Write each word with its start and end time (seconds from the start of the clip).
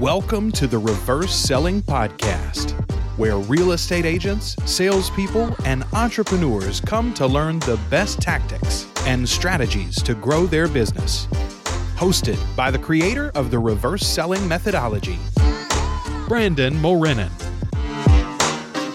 Welcome 0.00 0.52
to 0.52 0.66
the 0.66 0.76
Reverse 0.76 1.34
Selling 1.34 1.80
Podcast, 1.80 2.72
where 3.16 3.38
real 3.38 3.72
estate 3.72 4.04
agents, 4.04 4.54
salespeople, 4.66 5.56
and 5.64 5.84
entrepreneurs 5.94 6.82
come 6.82 7.14
to 7.14 7.26
learn 7.26 7.60
the 7.60 7.80
best 7.88 8.20
tactics 8.20 8.86
and 9.06 9.26
strategies 9.26 10.02
to 10.02 10.14
grow 10.14 10.44
their 10.44 10.68
business. 10.68 11.28
Hosted 11.96 12.38
by 12.54 12.70
the 12.70 12.78
creator 12.78 13.32
of 13.34 13.50
the 13.50 13.58
reverse 13.58 14.06
selling 14.06 14.46
methodology, 14.46 15.18
Brandon 16.28 16.74
Mulrenin. 16.74 17.30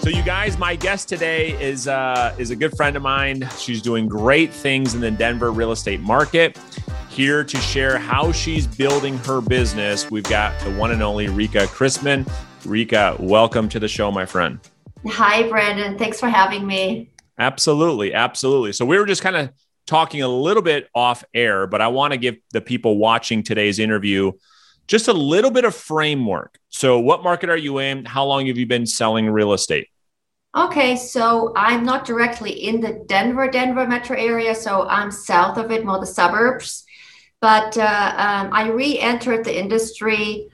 So, 0.02 0.08
you 0.08 0.22
guys, 0.22 0.56
my 0.56 0.76
guest 0.76 1.08
today 1.08 1.60
is 1.60 1.88
uh, 1.88 2.32
is 2.38 2.50
a 2.50 2.56
good 2.56 2.76
friend 2.76 2.94
of 2.94 3.02
mine. 3.02 3.48
She's 3.58 3.82
doing 3.82 4.06
great 4.06 4.52
things 4.52 4.94
in 4.94 5.00
the 5.00 5.10
Denver 5.10 5.50
real 5.50 5.72
estate 5.72 6.00
market 6.00 6.56
here 7.12 7.44
to 7.44 7.56
share 7.58 7.98
how 7.98 8.32
she's 8.32 8.66
building 8.66 9.18
her 9.18 9.42
business. 9.42 10.10
We've 10.10 10.24
got 10.24 10.58
the 10.60 10.70
one 10.70 10.92
and 10.92 11.02
only 11.02 11.28
Rika 11.28 11.66
Chrisman. 11.66 12.26
Rika, 12.64 13.16
welcome 13.20 13.68
to 13.68 13.78
the 13.78 13.86
show, 13.86 14.10
my 14.10 14.24
friend. 14.24 14.58
Hi, 15.06 15.46
Brandon. 15.46 15.98
Thanks 15.98 16.18
for 16.18 16.28
having 16.28 16.66
me. 16.66 17.10
Absolutely. 17.38 18.14
Absolutely. 18.14 18.72
So, 18.72 18.86
we 18.86 18.98
were 18.98 19.04
just 19.04 19.20
kind 19.20 19.36
of 19.36 19.50
talking 19.86 20.22
a 20.22 20.28
little 20.28 20.62
bit 20.62 20.88
off 20.94 21.22
air, 21.34 21.66
but 21.66 21.82
I 21.82 21.88
want 21.88 22.12
to 22.12 22.16
give 22.16 22.36
the 22.52 22.62
people 22.62 22.96
watching 22.96 23.42
today's 23.42 23.78
interview 23.78 24.32
just 24.86 25.08
a 25.08 25.12
little 25.12 25.50
bit 25.50 25.66
of 25.66 25.74
framework. 25.74 26.58
So, 26.70 26.98
what 26.98 27.22
market 27.22 27.50
are 27.50 27.56
you 27.58 27.78
in? 27.78 28.06
How 28.06 28.24
long 28.24 28.46
have 28.46 28.56
you 28.56 28.66
been 28.66 28.86
selling 28.86 29.28
real 29.28 29.52
estate? 29.52 29.88
Okay, 30.56 30.96
so 30.96 31.52
I'm 31.56 31.84
not 31.84 32.06
directly 32.06 32.52
in 32.52 32.80
the 32.80 33.04
Denver, 33.06 33.48
Denver 33.48 33.86
metro 33.86 34.16
area, 34.16 34.54
so 34.54 34.86
I'm 34.88 35.10
south 35.10 35.58
of 35.58 35.70
it, 35.70 35.84
more 35.84 35.98
the 35.98 36.06
suburbs. 36.06 36.84
But 37.42 37.76
uh, 37.76 38.14
um, 38.16 38.50
I 38.52 38.68
re 38.68 39.00
entered 39.00 39.44
the 39.44 39.58
industry. 39.58 40.48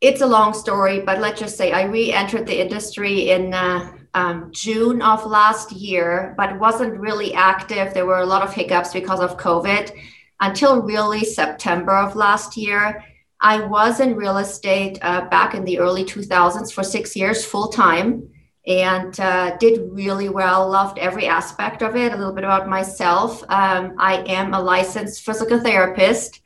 It's 0.00 0.22
a 0.22 0.26
long 0.26 0.54
story, 0.54 1.00
but 1.00 1.20
let's 1.20 1.38
just 1.38 1.58
say 1.58 1.72
I 1.72 1.82
re 1.82 2.10
entered 2.10 2.46
the 2.46 2.58
industry 2.58 3.30
in 3.30 3.52
uh, 3.52 3.92
um, 4.14 4.50
June 4.50 5.02
of 5.02 5.26
last 5.26 5.72
year, 5.72 6.34
but 6.38 6.58
wasn't 6.58 6.98
really 6.98 7.34
active. 7.34 7.92
There 7.92 8.06
were 8.06 8.20
a 8.20 8.26
lot 8.26 8.42
of 8.42 8.54
hiccups 8.54 8.94
because 8.94 9.20
of 9.20 9.36
COVID 9.36 9.92
until 10.40 10.80
really 10.80 11.22
September 11.22 11.96
of 11.98 12.16
last 12.16 12.56
year. 12.56 13.04
I 13.42 13.60
was 13.60 14.00
in 14.00 14.16
real 14.16 14.38
estate 14.38 14.98
uh, 15.02 15.28
back 15.28 15.54
in 15.54 15.66
the 15.66 15.80
early 15.80 16.04
2000s 16.04 16.72
for 16.72 16.82
six 16.82 17.14
years 17.14 17.44
full 17.44 17.68
time 17.68 18.31
and 18.66 19.18
uh, 19.18 19.56
did 19.56 19.90
really 19.90 20.28
well. 20.28 20.68
Loved 20.70 20.98
every 20.98 21.26
aspect 21.26 21.82
of 21.82 21.96
it. 21.96 22.12
A 22.12 22.16
little 22.16 22.32
bit 22.32 22.44
about 22.44 22.68
myself. 22.68 23.42
Um, 23.48 23.94
I 23.98 24.22
am 24.26 24.54
a 24.54 24.60
licensed 24.60 25.24
physical 25.24 25.58
therapist, 25.60 26.40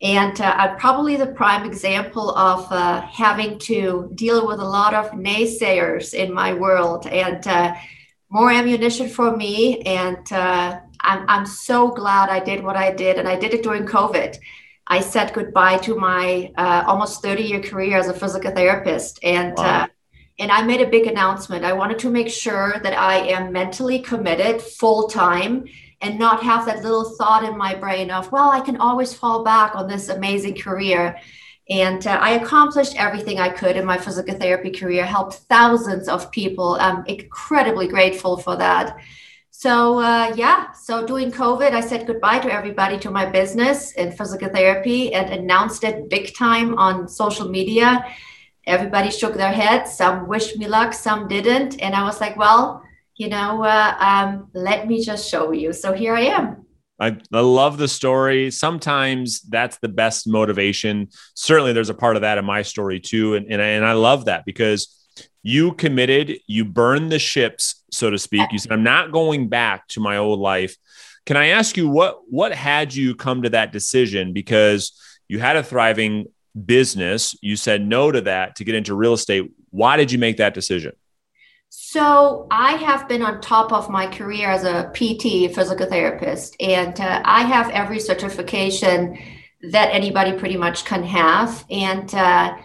and 0.00 0.40
uh, 0.40 0.54
I'm 0.56 0.76
probably 0.76 1.16
the 1.16 1.26
prime 1.26 1.64
example 1.64 2.30
of 2.36 2.70
uh, 2.70 3.00
having 3.02 3.58
to 3.60 4.10
deal 4.14 4.46
with 4.46 4.60
a 4.60 4.64
lot 4.64 4.94
of 4.94 5.10
naysayers 5.10 6.14
in 6.14 6.32
my 6.32 6.54
world, 6.54 7.06
and 7.08 7.44
uh, 7.46 7.74
more 8.30 8.52
ammunition 8.52 9.08
for 9.08 9.36
me. 9.36 9.80
And 9.80 10.32
uh, 10.32 10.78
I'm, 11.00 11.24
I'm 11.28 11.46
so 11.46 11.88
glad 11.88 12.28
I 12.28 12.38
did 12.38 12.62
what 12.62 12.76
I 12.76 12.92
did, 12.92 13.18
and 13.18 13.26
I 13.26 13.36
did 13.36 13.52
it 13.52 13.64
during 13.64 13.84
COVID. 13.84 14.38
I 14.86 15.00
said 15.00 15.34
goodbye 15.34 15.78
to 15.78 15.96
my 15.96 16.52
uh, 16.56 16.84
almost 16.86 17.20
30 17.20 17.42
year 17.42 17.60
career 17.60 17.98
as 17.98 18.08
a 18.08 18.14
physical 18.14 18.52
therapist, 18.52 19.18
and 19.24 19.54
wow 19.56 19.88
and 20.38 20.52
I 20.52 20.62
made 20.62 20.80
a 20.80 20.86
big 20.86 21.06
announcement. 21.06 21.64
I 21.64 21.72
wanted 21.72 21.98
to 22.00 22.10
make 22.10 22.28
sure 22.28 22.76
that 22.82 22.96
I 22.96 23.16
am 23.28 23.52
mentally 23.52 23.98
committed 23.98 24.62
full 24.62 25.08
time 25.08 25.64
and 26.00 26.18
not 26.18 26.42
have 26.44 26.64
that 26.66 26.82
little 26.82 27.04
thought 27.04 27.42
in 27.42 27.58
my 27.58 27.74
brain 27.74 28.10
of, 28.10 28.30
well, 28.30 28.50
I 28.50 28.60
can 28.60 28.76
always 28.76 29.12
fall 29.12 29.42
back 29.42 29.74
on 29.74 29.88
this 29.88 30.08
amazing 30.08 30.56
career. 30.56 31.18
And 31.68 32.06
uh, 32.06 32.18
I 32.20 32.30
accomplished 32.30 32.94
everything 32.96 33.40
I 33.40 33.48
could 33.48 33.76
in 33.76 33.84
my 33.84 33.98
physical 33.98 34.34
therapy 34.36 34.70
career, 34.70 35.04
helped 35.04 35.34
thousands 35.48 36.08
of 36.08 36.30
people. 36.30 36.76
I'm 36.80 37.04
incredibly 37.06 37.88
grateful 37.88 38.36
for 38.36 38.56
that. 38.56 38.96
So, 39.50 39.98
uh, 39.98 40.32
yeah, 40.36 40.70
so 40.70 41.04
during 41.04 41.32
COVID, 41.32 41.72
I 41.72 41.80
said 41.80 42.06
goodbye 42.06 42.38
to 42.38 42.52
everybody 42.52 42.96
to 43.00 43.10
my 43.10 43.26
business 43.26 43.90
in 43.92 44.12
physical 44.12 44.48
therapy 44.48 45.12
and 45.12 45.30
announced 45.30 45.82
it 45.82 46.08
big 46.08 46.32
time 46.36 46.78
on 46.78 47.08
social 47.08 47.48
media 47.48 48.06
everybody 48.68 49.10
shook 49.10 49.34
their 49.34 49.52
heads. 49.52 49.94
Some 49.94 50.28
wished 50.28 50.56
me 50.56 50.68
luck, 50.68 50.92
some 50.92 51.26
didn't. 51.26 51.80
And 51.82 51.94
I 51.94 52.04
was 52.04 52.20
like, 52.20 52.36
well, 52.36 52.82
you 53.16 53.28
know, 53.28 53.64
uh, 53.64 53.96
um, 53.98 54.48
let 54.54 54.86
me 54.86 55.04
just 55.04 55.28
show 55.28 55.50
you. 55.50 55.72
So 55.72 55.92
here 55.92 56.14
I 56.14 56.22
am. 56.22 56.66
I, 57.00 57.16
I 57.32 57.40
love 57.40 57.78
the 57.78 57.88
story. 57.88 58.50
Sometimes 58.50 59.40
that's 59.42 59.78
the 59.78 59.88
best 59.88 60.26
motivation. 60.26 61.08
Certainly, 61.34 61.72
there's 61.72 61.90
a 61.90 61.94
part 61.94 62.16
of 62.16 62.22
that 62.22 62.38
in 62.38 62.44
my 62.44 62.62
story 62.62 63.00
too. 63.00 63.34
And, 63.34 63.50
and, 63.50 63.62
I, 63.62 63.66
and 63.66 63.84
I 63.84 63.92
love 63.92 64.24
that 64.26 64.44
because 64.44 64.94
you 65.42 65.72
committed, 65.72 66.38
you 66.46 66.64
burned 66.64 67.12
the 67.12 67.18
ships, 67.18 67.84
so 67.90 68.10
to 68.10 68.18
speak. 68.18 68.50
You 68.52 68.58
said, 68.58 68.72
I'm 68.72 68.82
not 68.82 69.12
going 69.12 69.48
back 69.48 69.86
to 69.88 70.00
my 70.00 70.16
old 70.16 70.40
life. 70.40 70.76
Can 71.24 71.36
I 71.36 71.48
ask 71.48 71.76
you 71.76 71.88
what 71.88 72.20
what 72.28 72.52
had 72.52 72.94
you 72.94 73.14
come 73.14 73.42
to 73.42 73.50
that 73.50 73.72
decision? 73.72 74.32
Because 74.32 74.92
you 75.28 75.38
had 75.38 75.56
a 75.56 75.62
thriving 75.62 76.26
business. 76.66 77.36
You 77.40 77.56
said 77.56 77.86
no 77.86 78.10
to 78.10 78.20
that 78.22 78.56
to 78.56 78.64
get 78.64 78.74
into 78.74 78.94
real 78.94 79.14
estate. 79.14 79.50
Why 79.70 79.96
did 79.96 80.12
you 80.12 80.18
make 80.18 80.38
that 80.38 80.54
decision? 80.54 80.92
So, 81.70 82.46
I 82.50 82.72
have 82.72 83.08
been 83.08 83.20
on 83.20 83.42
top 83.42 83.72
of 83.72 83.90
my 83.90 84.06
career 84.06 84.48
as 84.48 84.64
a 84.64 84.90
PT, 84.94 85.54
physical 85.54 85.86
therapist, 85.86 86.56
and 86.60 86.98
uh, 86.98 87.20
I 87.24 87.42
have 87.42 87.68
every 87.70 88.00
certification 88.00 89.18
that 89.70 89.92
anybody 89.92 90.32
pretty 90.32 90.56
much 90.56 90.86
can 90.86 91.02
have. 91.02 91.66
And 91.68 92.14
uh, 92.14 92.56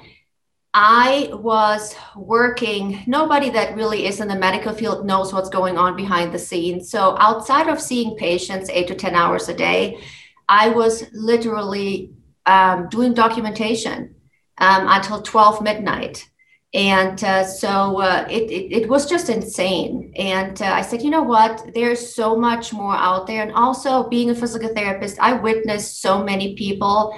I 0.73 1.29
was 1.33 1.95
working, 2.15 3.03
nobody 3.05 3.49
that 3.49 3.75
really 3.75 4.05
is 4.05 4.21
in 4.21 4.27
the 4.27 4.35
medical 4.35 4.73
field 4.73 5.05
knows 5.05 5.33
what's 5.33 5.49
going 5.49 5.77
on 5.77 5.95
behind 5.95 6.31
the 6.31 6.39
scenes. 6.39 6.89
So, 6.89 7.17
outside 7.19 7.67
of 7.67 7.81
seeing 7.81 8.15
patients 8.15 8.69
eight 8.69 8.87
to 8.87 8.95
10 8.95 9.15
hours 9.15 9.49
a 9.49 9.53
day, 9.53 9.99
I 10.47 10.69
was 10.69 11.05
literally 11.13 12.13
um, 12.45 12.89
doing 12.89 13.13
documentation 13.13 14.15
um, 14.57 14.87
until 14.87 15.21
12 15.21 15.61
midnight. 15.61 16.29
And 16.73 17.23
uh, 17.23 17.45
so 17.45 18.01
uh, 18.01 18.25
it, 18.29 18.49
it, 18.49 18.81
it, 18.81 18.89
was 18.89 19.07
just 19.07 19.29
insane. 19.29 20.11
And 20.17 20.59
uh, 20.59 20.65
I 20.65 20.81
said, 20.81 21.03
you 21.03 21.11
know 21.11 21.21
what? 21.21 21.63
There's 21.75 22.15
so 22.15 22.35
much 22.35 22.73
more 22.73 22.95
out 22.95 23.27
there. 23.27 23.43
And 23.43 23.51
also, 23.51 24.09
being 24.09 24.31
a 24.31 24.35
physical 24.35 24.73
therapist, 24.73 25.19
I 25.19 25.33
witnessed 25.33 26.01
so 26.01 26.23
many 26.23 26.55
people 26.55 27.15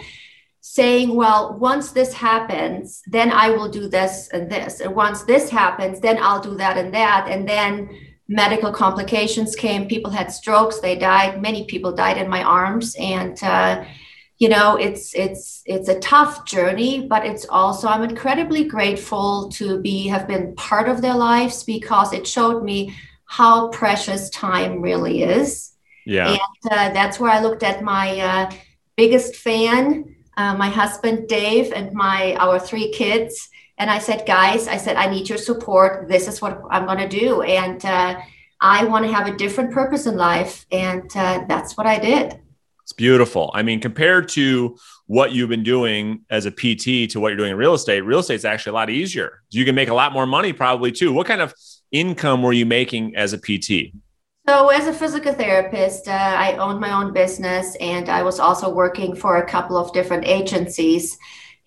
saying, 0.60 1.16
well, 1.16 1.58
once 1.58 1.92
this 1.92 2.12
happens, 2.12 3.02
then 3.08 3.32
I 3.32 3.52
will 3.52 3.70
do 3.70 3.88
this 3.88 4.28
and 4.34 4.52
this. 4.52 4.82
And 4.82 4.94
once 4.94 5.24
this 5.24 5.50
happens, 5.50 6.02
then 6.02 6.18
I'll 6.20 6.42
do 6.42 6.56
that 6.56 6.78
and 6.78 6.94
that. 6.94 7.28
And 7.30 7.48
then 7.48 7.90
medical 8.28 8.74
complications 8.74 9.56
came. 9.56 9.88
People 9.88 10.12
had 10.12 10.34
strokes, 10.34 10.80
they 10.80 10.98
died. 10.98 11.42
Many 11.42 11.64
people 11.66 11.94
died 11.94 12.18
in 12.18 12.28
my 12.28 12.44
arms. 12.44 12.94
And 13.00 13.42
uh, 13.42 13.86
you 14.38 14.50
know 14.50 14.76
it's 14.76 15.16
it's 15.16 15.64
it's 15.66 15.88
a 15.88 16.00
tough 16.00 16.46
journey 16.46 17.08
but 17.08 17.26
it's 17.26 17.46
also 17.50 17.88
i'm 17.88 18.04
incredibly 18.04 18.66
grateful 18.66 19.50
to 19.50 19.80
be 19.82 20.08
have 20.08 20.28
been 20.28 20.54
part 20.56 20.90
of 20.90 21.02
their 21.02 21.16
lives 21.16 21.64
because 21.64 22.12
it 22.12 22.28
showed 22.28 22.64
me 22.64 22.94
how 23.28 23.70
precious 23.70 24.30
time 24.30 24.82
really 24.82 25.24
is. 25.24 25.72
Yeah. 26.06 26.30
And 26.30 26.72
uh, 26.72 26.94
that's 26.94 27.20
where 27.20 27.32
i 27.32 27.40
looked 27.40 27.64
at 27.64 27.82
my 27.82 28.20
uh, 28.20 28.52
biggest 28.96 29.36
fan 29.36 30.16
uh, 30.38 30.56
my 30.56 30.70
husband 30.70 31.28
dave 31.28 31.72
and 31.72 31.94
my 31.94 32.36
our 32.36 32.60
three 32.60 32.92
kids 32.92 33.50
and 33.78 33.90
i 33.90 34.00
said 34.00 34.26
guys 34.28 34.68
i 34.68 34.78
said 34.78 34.98
i 34.98 35.10
need 35.10 35.30
your 35.30 35.38
support. 35.38 36.08
This 36.10 36.28
is 36.28 36.42
what 36.42 36.62
i'm 36.70 36.86
going 36.86 36.98
to 36.98 37.08
do. 37.08 37.42
And 37.42 37.84
uh, 37.86 38.20
i 38.60 38.84
want 38.84 39.06
to 39.06 39.12
have 39.12 39.28
a 39.28 39.38
different 39.38 39.72
purpose 39.72 40.06
in 40.06 40.18
life 40.18 40.66
and 40.72 41.10
uh, 41.16 41.46
that's 41.48 41.78
what 41.78 41.88
i 41.88 41.98
did 41.98 42.40
beautiful. 42.96 43.52
I 43.54 43.64
mean, 43.64 43.80
compared 43.80 44.30
to 44.30 44.78
what 45.08 45.32
you've 45.32 45.50
been 45.50 45.64
doing 45.64 46.22
as 46.30 46.46
a 46.46 46.52
PT 46.52 47.12
to 47.12 47.20
what 47.20 47.30
you're 47.30 47.38
doing 47.38 47.52
in 47.52 47.58
real 47.58 47.74
estate, 47.74 48.02
real 48.02 48.20
estate 48.20 48.36
is 48.36 48.46
actually 48.46 48.72
a 48.72 48.74
lot 48.74 48.90
easier. 48.90 49.42
You 49.52 49.66
can 49.66 49.76
make 49.76 49.90
a 49.90 49.94
lot 49.94 50.14
more 50.14 50.26
money 50.26 50.54
probably 50.54 50.92
too. 50.92 51.14
What 51.14 51.28
kind 51.28 51.42
of 51.42 51.54
income 51.92 52.42
were 52.42 52.54
you 52.54 52.66
making 52.66 53.16
as 53.16 53.34
a 53.34 53.38
PT? 53.38 53.94
So, 54.48 54.70
as 54.70 54.88
a 54.88 54.94
physical 54.94 55.34
therapist, 55.34 56.08
uh, 56.08 56.12
I 56.12 56.56
owned 56.58 56.80
my 56.80 56.92
own 56.92 57.14
business 57.14 57.76
and 57.80 58.10
I 58.10 58.22
was 58.22 58.40
also 58.40 58.70
working 58.70 59.16
for 59.16 59.38
a 59.38 59.46
couple 59.46 59.76
of 59.76 59.92
different 59.92 60.26
agencies. 60.26 61.18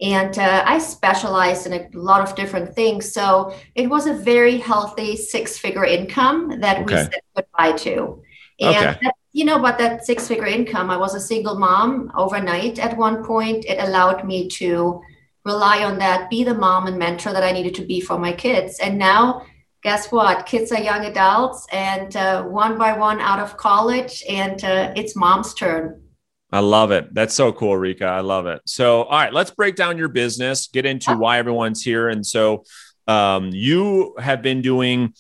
And 0.01 0.39
uh, 0.39 0.63
I 0.65 0.79
specialized 0.79 1.67
in 1.67 1.73
a 1.73 1.89
lot 1.93 2.21
of 2.21 2.37
different 2.37 2.73
things. 2.77 3.13
So, 3.13 3.53
it 3.75 3.89
was 3.89 4.07
a 4.07 4.15
very 4.15 4.59
healthy 4.59 5.17
six 5.17 5.59
figure 5.59 5.85
income 5.85 6.61
that 6.61 6.83
okay. 6.83 6.85
we 6.85 7.03
said 7.03 7.21
goodbye 7.35 7.73
to. 7.79 8.23
And 8.61 8.77
okay. 8.77 8.99
that 9.03 9.15
you 9.33 9.45
know, 9.45 9.59
but 9.59 9.79
that 9.79 10.05
six 10.07 10.27
figure 10.27 10.47
income, 10.47 10.91
I 10.91 10.97
was 10.97 11.15
a 11.15 11.21
single 11.21 11.59
mom 11.59 12.11
overnight 12.17 12.79
at 12.79 12.97
one 12.97 13.25
point. 13.25 13.65
It 13.67 13.79
allowed 13.79 14.25
me 14.25 14.49
to 14.51 15.03
rely 15.45 15.85
on 15.85 15.99
that, 15.99 16.31
be 16.31 16.45
the 16.45 16.55
mom 16.55 16.87
and 16.87 16.99
mentor 16.99 17.33
that 17.33 17.43
I 17.43 17.53
needed 17.53 17.75
to 17.77 17.87
be 17.87 18.01
for 18.01 18.19
my 18.19 18.33
kids. 18.33 18.79
And 18.81 18.99
now, 18.99 19.43
guess 19.83 20.11
what? 20.11 20.47
Kids 20.47 20.73
are 20.73 20.81
young 20.81 21.05
adults 21.05 21.67
and 21.73 22.15
uh, 22.17 22.43
one 22.45 22.79
by 22.79 22.93
one 22.97 23.21
out 23.21 23.39
of 23.39 23.57
college, 23.57 24.23
and 24.29 24.63
uh, 24.65 24.93
it's 24.97 25.15
mom's 25.15 25.55
turn. 25.55 26.03
I 26.51 26.61
love 26.61 26.91
it. 26.93 27.13
That's 27.13 27.35
so 27.35 27.53
cool, 27.53 27.77
Rika. 27.77 28.07
I 28.07 28.21
love 28.21 28.47
it. 28.47 28.63
So, 28.67 29.03
all 29.03 29.19
right, 29.19 29.33
let's 29.33 29.51
break 29.51 29.77
down 29.77 29.99
your 29.99 30.09
business, 30.09 30.69
get 30.69 30.87
into 30.87 31.15
why 31.15 31.39
everyone's 31.39 31.83
here. 31.83 32.09
And 32.09 32.27
so, 32.27 32.65
um, 33.07 33.51
you 33.53 34.15
have 34.19 34.43
been 34.43 34.63
doing 34.63 35.15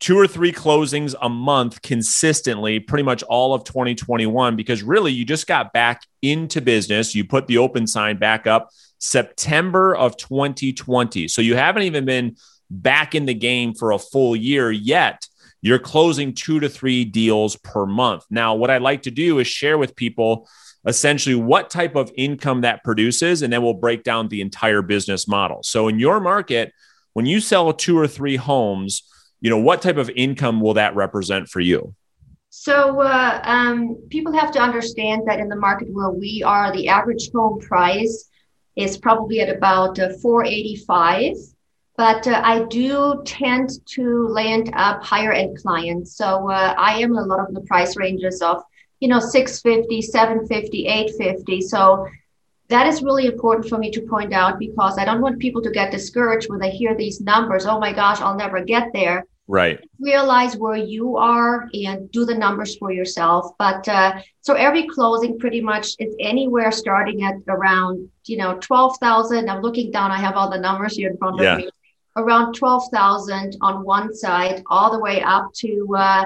two 0.00 0.18
or 0.18 0.26
three 0.26 0.52
closings 0.52 1.14
a 1.20 1.28
month 1.28 1.82
consistently, 1.82 2.78
pretty 2.78 3.02
much 3.02 3.22
all 3.24 3.54
of 3.54 3.64
2021, 3.64 4.56
because 4.56 4.82
really 4.82 5.12
you 5.12 5.24
just 5.24 5.46
got 5.46 5.72
back 5.72 6.02
into 6.22 6.60
business. 6.60 7.14
You 7.14 7.24
put 7.24 7.46
the 7.46 7.58
open 7.58 7.86
sign 7.86 8.18
back 8.18 8.46
up 8.46 8.70
September 8.98 9.94
of 9.96 10.16
2020. 10.16 11.28
So, 11.28 11.42
you 11.42 11.56
haven't 11.56 11.82
even 11.82 12.04
been 12.04 12.36
back 12.70 13.14
in 13.14 13.26
the 13.26 13.34
game 13.34 13.74
for 13.74 13.92
a 13.92 13.98
full 13.98 14.36
year 14.36 14.70
yet 14.70 15.26
you're 15.60 15.78
closing 15.78 16.34
two 16.34 16.60
to 16.60 16.68
three 16.68 17.04
deals 17.04 17.56
per 17.56 17.86
month. 17.86 18.24
Now, 18.30 18.54
what 18.54 18.70
I'd 18.70 18.82
like 18.82 19.02
to 19.02 19.10
do 19.10 19.38
is 19.38 19.46
share 19.46 19.78
with 19.78 19.96
people 19.96 20.48
essentially 20.86 21.34
what 21.34 21.70
type 21.70 21.96
of 21.96 22.12
income 22.16 22.60
that 22.60 22.84
produces, 22.84 23.42
and 23.42 23.52
then 23.52 23.62
we'll 23.62 23.74
break 23.74 24.04
down 24.04 24.28
the 24.28 24.40
entire 24.40 24.82
business 24.82 25.26
model. 25.26 25.62
So, 25.62 25.88
in 25.88 25.98
your 25.98 26.20
market, 26.20 26.72
when 27.14 27.26
you 27.26 27.40
sell 27.40 27.72
two 27.72 27.98
or 27.98 28.06
three 28.06 28.36
homes, 28.36 29.02
you 29.40 29.50
know 29.50 29.58
what 29.58 29.82
type 29.82 29.96
of 29.96 30.10
income 30.10 30.60
will 30.60 30.74
that 30.74 30.94
represent 30.94 31.48
for 31.48 31.60
you? 31.60 31.94
So 32.50 33.00
uh, 33.00 33.40
um, 33.44 33.96
people 34.08 34.32
have 34.32 34.50
to 34.52 34.60
understand 34.60 35.22
that 35.26 35.38
in 35.38 35.48
the 35.48 35.56
market 35.56 35.88
where 35.90 36.10
we 36.10 36.42
are, 36.42 36.72
the 36.72 36.88
average 36.88 37.30
home 37.32 37.60
price 37.60 38.30
is 38.74 38.96
probably 38.96 39.40
at 39.40 39.54
about 39.54 39.98
uh, 39.98 40.10
485 40.22 41.34
but 41.98 42.28
uh, 42.28 42.40
I 42.44 42.62
do 42.62 43.20
tend 43.26 43.70
to 43.96 44.28
land 44.28 44.70
up 44.74 45.02
higher 45.02 45.32
end 45.32 45.58
clients. 45.58 46.16
So 46.16 46.48
uh, 46.48 46.74
I 46.78 47.00
am 47.00 47.10
in 47.10 47.18
a 47.18 47.22
lot 47.22 47.40
of 47.40 47.52
the 47.52 47.60
price 47.62 47.96
ranges 47.96 48.40
of 48.40 48.62
you 49.00 49.08
know 49.08 49.18
650 49.18 50.02
750 50.02 50.86
850 50.86 51.60
so 51.60 52.06
that 52.68 52.86
is 52.86 53.02
really 53.02 53.26
important 53.26 53.68
for 53.68 53.78
me 53.78 53.90
to 53.90 54.00
point 54.02 54.32
out 54.32 54.58
because 54.58 54.98
i 54.98 55.04
don't 55.04 55.20
want 55.20 55.38
people 55.38 55.62
to 55.62 55.70
get 55.70 55.90
discouraged 55.90 56.48
when 56.48 56.58
they 56.58 56.70
hear 56.70 56.94
these 56.94 57.20
numbers. 57.20 57.66
Oh 57.66 57.78
my 57.78 57.92
gosh 57.92 58.20
i'll 58.20 58.36
never 58.36 58.62
get 58.62 58.90
there. 58.92 59.26
Right. 59.50 59.80
Realize 59.98 60.56
where 60.56 60.76
you 60.76 61.16
are 61.16 61.70
and 61.72 62.10
do 62.12 62.26
the 62.26 62.34
numbers 62.34 62.76
for 62.76 62.92
yourself. 62.92 63.54
But 63.58 63.88
uh, 63.88 64.20
so 64.42 64.52
every 64.52 64.86
closing 64.86 65.38
pretty 65.38 65.62
much 65.62 65.94
is 65.98 66.14
anywhere 66.20 66.70
starting 66.70 67.24
at 67.24 67.36
around 67.48 68.10
you 68.24 68.36
know 68.36 68.58
12000 68.58 69.48
i'm 69.48 69.62
looking 69.62 69.90
down 69.90 70.10
i 70.10 70.18
have 70.18 70.36
all 70.36 70.50
the 70.50 70.58
numbers 70.58 70.96
here 70.96 71.10
in 71.10 71.16
front 71.16 71.40
yeah. 71.40 71.52
of 71.52 71.58
me. 71.58 71.70
Around 72.16 72.54
12000 72.54 73.56
on 73.60 73.84
one 73.84 74.12
side 74.12 74.62
all 74.66 74.90
the 74.90 74.98
way 74.98 75.22
up 75.22 75.52
to 75.54 75.94
uh, 75.96 76.24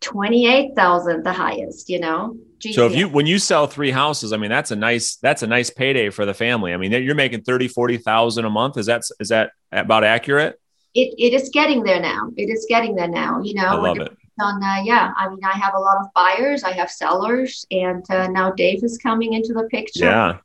28,000 0.00 1.24
the 1.24 1.32
highest, 1.32 1.88
you 1.88 1.98
know. 1.98 2.36
So 2.60 2.86
if 2.86 2.96
you 2.96 3.08
when 3.08 3.26
you 3.26 3.38
sell 3.38 3.66
three 3.66 3.90
houses, 3.90 4.32
I 4.32 4.36
mean 4.36 4.50
that's 4.50 4.70
a 4.70 4.76
nice 4.76 5.16
that's 5.16 5.42
a 5.42 5.46
nice 5.46 5.70
payday 5.70 6.10
for 6.10 6.26
the 6.26 6.34
family. 6.34 6.72
I 6.72 6.76
mean 6.76 6.92
you're 6.92 7.14
making 7.14 7.42
30 7.42 7.68
40,000 7.68 8.44
a 8.44 8.50
month. 8.50 8.76
Is 8.76 8.86
that 8.86 9.02
is 9.20 9.28
that 9.28 9.52
about 9.70 10.04
accurate? 10.04 10.60
It 10.94 11.14
it 11.18 11.34
is 11.34 11.50
getting 11.50 11.82
there 11.84 12.00
now. 12.00 12.30
It 12.36 12.50
is 12.50 12.66
getting 12.68 12.94
there 12.94 13.08
now, 13.08 13.40
you 13.42 13.54
know. 13.54 13.66
I 13.66 13.74
love 13.74 13.98
it. 13.98 14.16
On 14.40 14.62
uh, 14.62 14.82
yeah, 14.84 15.12
I 15.16 15.28
mean 15.28 15.40
I 15.44 15.56
have 15.56 15.74
a 15.74 15.78
lot 15.78 15.98
of 16.00 16.06
buyers, 16.14 16.64
I 16.64 16.72
have 16.72 16.90
sellers 16.90 17.66
and 17.70 18.04
uh, 18.10 18.28
now 18.28 18.50
Dave 18.52 18.82
is 18.82 18.98
coming 18.98 19.32
into 19.34 19.52
the 19.52 19.64
picture. 19.64 20.04
Yeah 20.04 20.38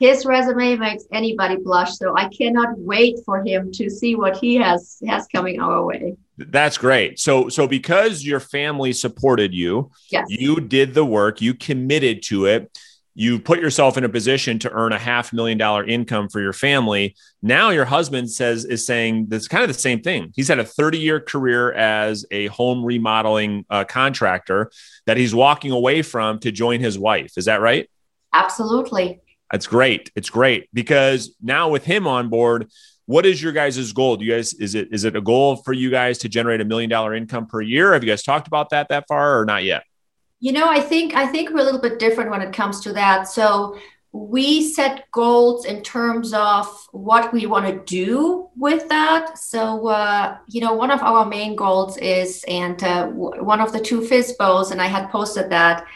his 0.00 0.26
resume 0.26 0.76
makes 0.76 1.04
anybody 1.12 1.56
blush. 1.56 1.96
So 1.96 2.16
I 2.16 2.28
cannot 2.28 2.78
wait 2.78 3.18
for 3.24 3.44
him 3.44 3.70
to 3.72 3.88
see 3.88 4.16
what 4.16 4.36
he 4.36 4.56
has 4.56 4.98
has 5.06 5.26
coming 5.28 5.60
our 5.60 5.84
way. 5.84 6.16
That's 6.36 6.78
great. 6.78 7.18
So 7.18 7.48
so 7.48 7.66
because 7.66 8.24
your 8.24 8.40
family 8.40 8.92
supported 8.92 9.54
you, 9.54 9.90
yes. 10.10 10.26
you 10.28 10.60
did 10.60 10.94
the 10.94 11.04
work, 11.04 11.40
you 11.40 11.54
committed 11.54 12.22
to 12.24 12.46
it. 12.46 12.76
You 13.16 13.38
put 13.38 13.60
yourself 13.60 13.96
in 13.96 14.02
a 14.02 14.08
position 14.08 14.58
to 14.58 14.72
earn 14.72 14.92
a 14.92 14.98
half 14.98 15.32
million 15.32 15.56
dollar 15.56 15.84
income 15.84 16.28
for 16.28 16.40
your 16.40 16.52
family. 16.52 17.14
Now 17.42 17.70
your 17.70 17.84
husband 17.84 18.28
says 18.28 18.64
is 18.64 18.84
saying 18.84 19.26
that's 19.28 19.46
kind 19.46 19.62
of 19.62 19.68
the 19.68 19.74
same 19.80 20.00
thing. 20.00 20.32
He's 20.34 20.48
had 20.48 20.58
a 20.58 20.64
30 20.64 20.98
year 20.98 21.20
career 21.20 21.72
as 21.72 22.26
a 22.32 22.48
home 22.48 22.84
remodeling 22.84 23.64
uh, 23.70 23.84
contractor 23.84 24.72
that 25.06 25.16
he's 25.16 25.32
walking 25.32 25.70
away 25.70 26.02
from 26.02 26.40
to 26.40 26.50
join 26.50 26.80
his 26.80 26.98
wife. 26.98 27.34
Is 27.36 27.44
that 27.44 27.60
right? 27.60 27.88
Absolutely. 28.32 29.20
That's 29.54 29.68
great. 29.68 30.10
It's 30.16 30.30
great 30.30 30.68
because 30.74 31.36
now 31.40 31.68
with 31.68 31.84
him 31.84 32.08
on 32.08 32.28
board, 32.28 32.72
what 33.06 33.24
is 33.24 33.40
your 33.40 33.52
guys' 33.52 33.92
goal? 33.92 34.16
Do 34.16 34.24
you 34.24 34.32
guys 34.32 34.52
is 34.52 34.74
it 34.74 34.88
is 34.90 35.04
it 35.04 35.14
a 35.14 35.20
goal 35.20 35.54
for 35.54 35.72
you 35.72 35.90
guys 35.90 36.18
to 36.18 36.28
generate 36.28 36.60
a 36.60 36.64
million 36.64 36.90
dollar 36.90 37.14
income 37.14 37.46
per 37.46 37.60
year? 37.60 37.92
Have 37.92 38.02
you 38.02 38.10
guys 38.10 38.24
talked 38.24 38.48
about 38.48 38.70
that 38.70 38.88
that 38.88 39.06
far 39.06 39.38
or 39.38 39.44
not 39.44 39.62
yet? 39.62 39.84
You 40.40 40.50
know, 40.50 40.68
I 40.68 40.80
think 40.80 41.14
I 41.14 41.28
think 41.28 41.50
we're 41.50 41.60
a 41.60 41.62
little 41.62 41.80
bit 41.80 42.00
different 42.00 42.32
when 42.32 42.42
it 42.42 42.52
comes 42.52 42.80
to 42.80 42.92
that. 42.94 43.28
So 43.28 43.78
we 44.10 44.72
set 44.72 45.08
goals 45.12 45.66
in 45.66 45.84
terms 45.84 46.34
of 46.34 46.66
what 46.90 47.32
we 47.32 47.46
want 47.46 47.66
to 47.66 47.84
do 47.84 48.48
with 48.56 48.88
that. 48.88 49.38
So, 49.38 49.86
uh, 49.86 50.36
you 50.48 50.60
know, 50.62 50.74
one 50.74 50.90
of 50.90 51.00
our 51.00 51.26
main 51.26 51.54
goals 51.54 51.96
is, 51.98 52.44
and 52.48 52.82
uh, 52.82 53.06
one 53.06 53.60
of 53.60 53.72
the 53.72 53.78
two 53.78 54.00
FSBOs, 54.00 54.72
and 54.72 54.82
I 54.82 54.86
had 54.86 55.10
posted 55.10 55.48
that, 55.50 55.86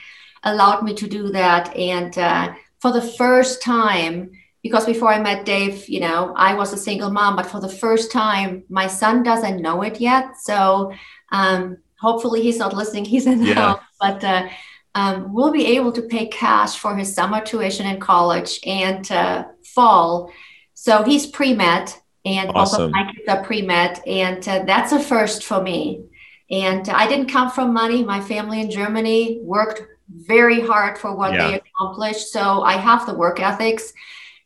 allowed 0.44 0.84
me 0.84 0.94
to 0.94 1.08
do 1.08 1.30
that. 1.30 1.74
And 1.76 2.16
uh, 2.16 2.54
for 2.80 2.92
the 2.92 3.02
first 3.02 3.62
time, 3.62 4.30
because 4.62 4.86
before 4.86 5.12
I 5.12 5.20
met 5.20 5.44
Dave, 5.44 5.88
you 5.88 6.00
know, 6.00 6.34
I 6.36 6.54
was 6.54 6.72
a 6.72 6.76
single 6.76 7.10
mom, 7.10 7.36
but 7.36 7.46
for 7.46 7.60
the 7.60 7.68
first 7.68 8.10
time, 8.12 8.64
my 8.68 8.86
son 8.86 9.22
doesn't 9.22 9.62
know 9.62 9.82
it 9.82 10.00
yet. 10.00 10.36
So 10.40 10.92
um, 11.30 11.78
hopefully 12.00 12.42
he's 12.42 12.58
not 12.58 12.74
listening. 12.74 13.04
He's 13.04 13.26
in 13.26 13.40
the 13.40 13.48
yeah. 13.48 13.54
house, 13.54 13.82
but 14.00 14.24
uh, 14.24 14.48
um, 14.94 15.32
we'll 15.32 15.52
be 15.52 15.66
able 15.76 15.92
to 15.92 16.02
pay 16.02 16.26
cash 16.26 16.76
for 16.78 16.96
his 16.96 17.14
summer 17.14 17.40
tuition 17.40 17.86
in 17.86 18.00
college 18.00 18.60
and 18.66 19.10
uh, 19.12 19.44
fall. 19.64 20.32
So 20.74 21.02
he's 21.02 21.26
pre 21.26 21.54
med, 21.54 21.92
and 22.24 22.50
awesome. 22.54 22.84
of 22.84 22.90
my 22.90 23.04
kids 23.12 23.28
are 23.28 23.44
pre 23.44 23.62
med, 23.62 24.00
and 24.06 24.46
uh, 24.48 24.64
that's 24.64 24.92
a 24.92 25.00
first 25.00 25.44
for 25.44 25.62
me. 25.62 26.04
And 26.50 26.88
I 26.88 27.06
didn't 27.06 27.30
come 27.30 27.50
from 27.50 27.72
money. 27.72 28.04
My 28.04 28.20
family 28.20 28.60
in 28.60 28.70
Germany 28.70 29.38
worked 29.42 29.82
very 30.10 30.60
hard 30.60 30.98
for 30.98 31.14
what 31.14 31.32
yeah. 31.32 31.48
they 31.48 31.60
accomplished. 31.60 32.28
So 32.32 32.62
I 32.62 32.74
have 32.74 33.06
the 33.06 33.14
work 33.14 33.40
ethics. 33.40 33.92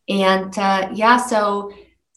And 0.09 0.57
uh, 0.59 0.91
yeah, 0.93 1.17
so 1.17 1.73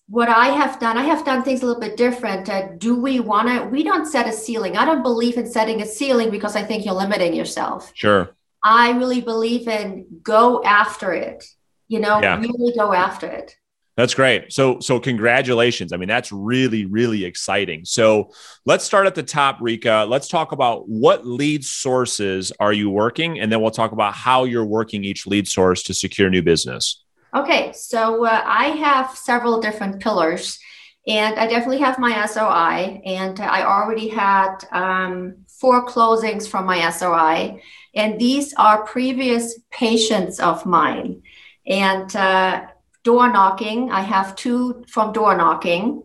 what 0.08 0.30
I 0.30 0.48
have 0.48 0.80
done, 0.80 0.98
I 0.98 1.04
have 1.04 1.26
done 1.26 1.44
things 1.44 1.62
a 1.62 1.66
little 1.66 1.82
bit 1.82 1.98
different. 1.98 2.50
Uh, 2.50 2.70
do 2.78 2.96
we 2.96 3.20
want 3.20 3.48
to? 3.50 3.66
We 3.70 3.84
don't 3.84 4.06
set 4.06 4.28
a 4.28 4.32
ceiling. 4.32 4.78
I 4.78 4.86
don't 4.86 5.04
believe 5.04 5.38
in 5.38 5.48
setting 5.48 5.82
a 5.82 5.86
ceiling 5.86 6.30
because 6.30 6.56
I 6.56 6.64
think 6.64 6.86
you're 6.86 6.96
limiting 6.96 7.34
yourself. 7.34 7.92
Sure. 7.96 8.36
I 8.64 8.92
really 8.92 9.22
believe 9.22 9.68
in 9.68 10.08
go 10.22 10.64
after 10.64 11.14
it. 11.14 11.44
You 11.88 12.00
know, 12.00 12.20
yeah. 12.20 12.40
really 12.40 12.74
go 12.76 12.94
after 12.94 13.28
it. 13.28 13.56
That's 13.98 14.14
great. 14.14 14.52
So, 14.52 14.80
so 14.82 15.00
congratulations. 15.00 15.94
I 15.94 15.98
mean, 15.98 16.10
that's 16.10 16.32
really, 16.32 16.86
really 16.86 17.24
exciting. 17.24 17.86
So, 17.86 18.32
let's 18.66 18.84
start 18.84 19.08
at 19.08 19.16
the 19.16 19.24
top, 19.24 19.60
Rika. 19.62 20.06
Let's 20.10 20.28
talk 20.28 20.52
about 20.52 20.90
what 20.90 21.26
lead 21.26 21.64
sources 21.64 22.52
are 22.60 22.74
you 22.74 22.90
working, 22.90 23.40
and 23.40 23.52
then 23.52 23.62
we'll 23.62 23.72
talk 23.72 23.94
about 23.94 24.14
how 24.14 24.44
you're 24.44 24.66
working 24.66 25.06
each 25.06 25.26
lead 25.26 25.48
source 25.48 25.82
to 25.84 25.94
secure 25.94 26.30
new 26.30 26.42
business. 26.42 27.04
Okay, 27.34 27.72
so 27.74 28.26
uh, 28.26 28.42
I 28.46 28.68
have 28.68 29.16
several 29.16 29.62
different 29.62 30.02
pillars, 30.02 30.60
and 31.08 31.40
I 31.40 31.48
definitely 31.48 31.80
have 31.80 31.98
my 31.98 32.26
SOI, 32.26 33.02
and 33.06 33.40
I 33.40 33.64
already 33.64 34.10
had 34.10 34.58
um, 34.72 35.46
four 35.48 35.86
closings 35.86 36.48
from 36.48 36.66
my 36.66 36.90
SOI, 36.90 37.62
and 37.94 38.20
these 38.20 38.54
are 38.56 38.86
previous 38.86 39.60
patients 39.72 40.40
of 40.42 40.66
mine, 40.66 41.24
and 41.66 42.14
uh, 42.16 42.68
door 43.06 43.32
knocking. 43.32 43.92
I 43.92 44.02
have 44.02 44.36
two 44.36 44.84
from 44.90 45.14
door 45.14 45.38
knocking. 45.38 46.04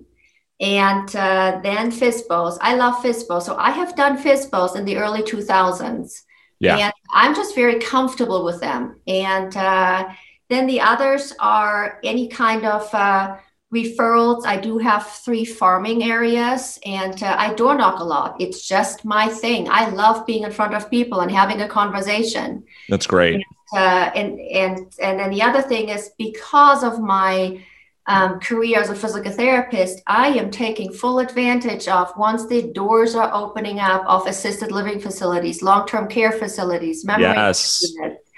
And 0.60 1.08
uh, 1.16 1.58
then 1.62 1.90
FSBOs. 1.90 2.58
I 2.60 2.76
love 2.76 3.02
FSBOs. 3.02 3.42
So 3.42 3.56
I 3.56 3.70
have 3.70 3.96
done 3.96 4.22
FSBOs 4.22 4.76
in 4.76 4.84
the 4.84 4.98
early 4.98 5.22
2000s. 5.22 6.22
Yeah. 6.60 6.76
And 6.76 6.92
I'm 7.12 7.34
just 7.34 7.54
very 7.54 7.80
comfortable 7.80 8.44
with 8.44 8.60
them. 8.60 9.00
And 9.06 9.56
uh, 9.56 10.10
then 10.50 10.66
the 10.66 10.82
others 10.82 11.32
are 11.40 11.98
any 12.04 12.28
kind 12.28 12.66
of 12.66 12.94
uh, 12.94 13.38
referrals. 13.74 14.44
I 14.44 14.58
do 14.58 14.76
have 14.76 15.06
three 15.06 15.46
farming 15.46 16.02
areas 16.04 16.78
and 16.84 17.22
uh, 17.22 17.36
I 17.38 17.54
door 17.54 17.74
knock 17.76 18.00
a 18.00 18.04
lot. 18.04 18.36
It's 18.38 18.68
just 18.68 19.06
my 19.06 19.28
thing. 19.28 19.68
I 19.70 19.88
love 19.88 20.26
being 20.26 20.42
in 20.42 20.52
front 20.52 20.74
of 20.74 20.90
people 20.90 21.20
and 21.20 21.30
having 21.30 21.62
a 21.62 21.68
conversation. 21.68 22.64
That's 22.90 23.06
great. 23.06 23.36
And 23.36 23.44
uh, 23.72 24.10
and 24.14 24.40
and 24.40 24.78
and 25.00 25.18
then 25.18 25.30
the 25.30 25.42
other 25.42 25.62
thing 25.62 25.88
is 25.88 26.10
because 26.18 26.82
of 26.82 27.00
my 27.00 27.62
um, 28.06 28.40
career 28.40 28.80
as 28.80 28.90
a 28.90 28.94
physical 28.94 29.30
therapist, 29.30 30.02
I 30.06 30.28
am 30.28 30.50
taking 30.50 30.92
full 30.92 31.20
advantage 31.20 31.86
of 31.86 32.12
once 32.16 32.46
the 32.46 32.72
doors 32.72 33.14
are 33.14 33.32
opening 33.32 33.78
up 33.78 34.04
of 34.06 34.26
assisted 34.26 34.72
living 34.72 35.00
facilities, 35.00 35.62
long-term 35.62 36.08
care 36.08 36.32
facilities, 36.32 37.04
memory 37.04 37.24
yes. 37.24 37.82
units, 37.94 38.30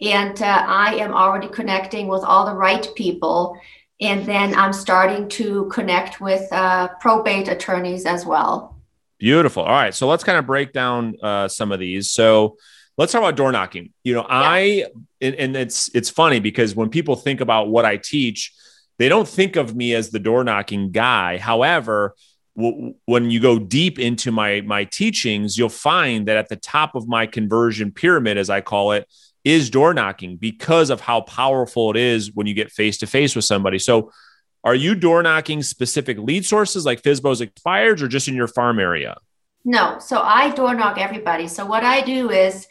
and 0.00 0.40
uh, 0.40 0.64
I 0.66 0.94
am 0.96 1.12
already 1.12 1.48
connecting 1.48 2.06
with 2.06 2.22
all 2.22 2.46
the 2.46 2.54
right 2.54 2.86
people. 2.94 3.58
And 4.00 4.24
then 4.24 4.54
I'm 4.54 4.72
starting 4.72 5.28
to 5.30 5.68
connect 5.72 6.20
with 6.20 6.46
uh, 6.52 6.88
probate 7.00 7.48
attorneys 7.48 8.06
as 8.06 8.24
well. 8.24 8.78
Beautiful. 9.18 9.64
All 9.64 9.72
right. 9.72 9.92
So 9.92 10.06
let's 10.06 10.22
kind 10.22 10.38
of 10.38 10.46
break 10.46 10.72
down 10.72 11.16
uh, 11.20 11.48
some 11.48 11.72
of 11.72 11.80
these. 11.80 12.12
So 12.12 12.58
let's 12.98 13.12
talk 13.12 13.20
about 13.22 13.36
door 13.36 13.52
knocking. 13.52 13.94
You 14.04 14.14
know, 14.14 14.22
yeah. 14.22 14.26
I 14.28 14.84
and, 15.20 15.34
and 15.36 15.56
it's 15.56 15.88
it's 15.94 16.10
funny 16.10 16.40
because 16.40 16.74
when 16.74 16.90
people 16.90 17.16
think 17.16 17.40
about 17.40 17.68
what 17.68 17.86
I 17.86 17.96
teach, 17.96 18.52
they 18.98 19.08
don't 19.08 19.28
think 19.28 19.56
of 19.56 19.74
me 19.74 19.94
as 19.94 20.10
the 20.10 20.18
door 20.18 20.44
knocking 20.44 20.90
guy. 20.90 21.38
However, 21.38 22.14
w- 22.56 22.94
when 23.06 23.30
you 23.30 23.40
go 23.40 23.58
deep 23.58 23.98
into 23.98 24.30
my 24.30 24.60
my 24.60 24.84
teachings, 24.84 25.56
you'll 25.56 25.70
find 25.70 26.28
that 26.28 26.36
at 26.36 26.48
the 26.48 26.56
top 26.56 26.94
of 26.94 27.08
my 27.08 27.26
conversion 27.26 27.92
pyramid, 27.92 28.36
as 28.36 28.50
I 28.50 28.60
call 28.60 28.92
it, 28.92 29.08
is 29.44 29.70
door 29.70 29.94
knocking 29.94 30.36
because 30.36 30.90
of 30.90 31.00
how 31.00 31.22
powerful 31.22 31.90
it 31.90 31.96
is 31.96 32.34
when 32.34 32.46
you 32.46 32.54
get 32.54 32.70
face 32.70 32.98
to 32.98 33.06
face 33.06 33.34
with 33.34 33.44
somebody. 33.44 33.78
So, 33.78 34.12
are 34.64 34.74
you 34.74 34.96
door 34.96 35.22
knocking 35.22 35.62
specific 35.62 36.18
lead 36.18 36.44
sources 36.44 36.84
like 36.84 37.02
FSBO's 37.02 37.40
expires 37.40 38.02
or 38.02 38.08
just 38.08 38.26
in 38.26 38.34
your 38.34 38.48
farm 38.48 38.80
area? 38.80 39.16
No. 39.64 39.98
So 39.98 40.20
I 40.20 40.50
door 40.50 40.74
knock 40.74 40.98
everybody. 40.98 41.46
So 41.46 41.66
what 41.66 41.84
I 41.84 42.00
do 42.00 42.30
is 42.30 42.66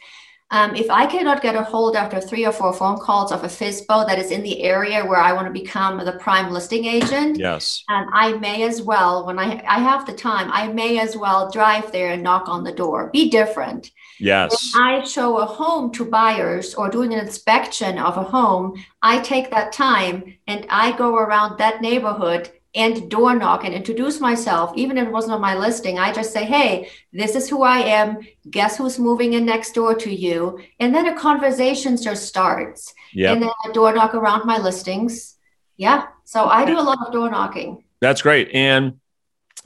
um, 0.50 0.74
if 0.74 0.90
I 0.90 1.04
cannot 1.06 1.42
get 1.42 1.54
a 1.54 1.62
hold 1.62 1.94
after 1.94 2.20
three 2.20 2.46
or 2.46 2.52
four 2.52 2.72
phone 2.72 2.98
calls 2.98 3.32
of 3.32 3.44
a 3.44 3.48
FSBO 3.48 4.06
that 4.06 4.18
is 4.18 4.30
in 4.30 4.42
the 4.42 4.62
area 4.62 5.04
where 5.04 5.20
I 5.20 5.32
want 5.32 5.46
to 5.46 5.52
become 5.52 6.02
the 6.02 6.12
prime 6.12 6.50
listing 6.50 6.86
agent, 6.86 7.38
yes, 7.38 7.84
um, 7.88 8.06
I 8.12 8.32
may 8.38 8.62
as 8.62 8.80
well, 8.80 9.26
when 9.26 9.38
I, 9.38 9.62
I 9.68 9.78
have 9.80 10.06
the 10.06 10.14
time, 10.14 10.50
I 10.50 10.68
may 10.68 10.98
as 11.00 11.16
well 11.16 11.50
drive 11.50 11.92
there 11.92 12.12
and 12.12 12.22
knock 12.22 12.48
on 12.48 12.64
the 12.64 12.72
door. 12.72 13.10
Be 13.12 13.28
different. 13.28 13.90
Yes. 14.18 14.72
When 14.74 14.82
I 14.82 15.04
show 15.04 15.38
a 15.38 15.44
home 15.44 15.92
to 15.92 16.04
buyers 16.04 16.74
or 16.74 16.88
doing 16.88 17.12
an 17.12 17.20
inspection 17.20 17.98
of 17.98 18.16
a 18.16 18.22
home, 18.22 18.82
I 19.02 19.20
take 19.20 19.50
that 19.50 19.72
time 19.72 20.38
and 20.46 20.66
I 20.70 20.96
go 20.96 21.16
around 21.16 21.58
that 21.58 21.82
neighborhood 21.82 22.50
and 22.78 23.10
door 23.10 23.34
knock 23.34 23.64
and 23.64 23.74
introduce 23.74 24.20
myself, 24.20 24.72
even 24.76 24.96
if 24.96 25.08
it 25.08 25.10
wasn't 25.10 25.34
on 25.34 25.40
my 25.40 25.56
listing. 25.56 25.98
I 25.98 26.12
just 26.12 26.32
say, 26.32 26.44
hey, 26.44 26.88
this 27.12 27.34
is 27.34 27.48
who 27.48 27.64
I 27.64 27.80
am. 27.80 28.20
Guess 28.48 28.78
who's 28.78 29.00
moving 29.00 29.32
in 29.32 29.44
next 29.44 29.72
door 29.72 29.96
to 29.96 30.14
you? 30.14 30.60
And 30.78 30.94
then 30.94 31.06
a 31.06 31.18
conversation 31.18 32.00
just 32.00 32.26
starts. 32.26 32.94
Yeah. 33.12 33.32
And 33.32 33.42
then 33.42 33.50
I 33.64 33.72
door 33.72 33.92
knock 33.92 34.14
around 34.14 34.46
my 34.46 34.58
listings. 34.58 35.36
Yeah. 35.76 36.06
So 36.24 36.46
I 36.46 36.64
do 36.64 36.78
a 36.78 36.80
lot 36.80 37.04
of 37.04 37.12
door 37.12 37.28
knocking. 37.28 37.82
That's 38.00 38.22
great. 38.22 38.50
And 38.54 39.00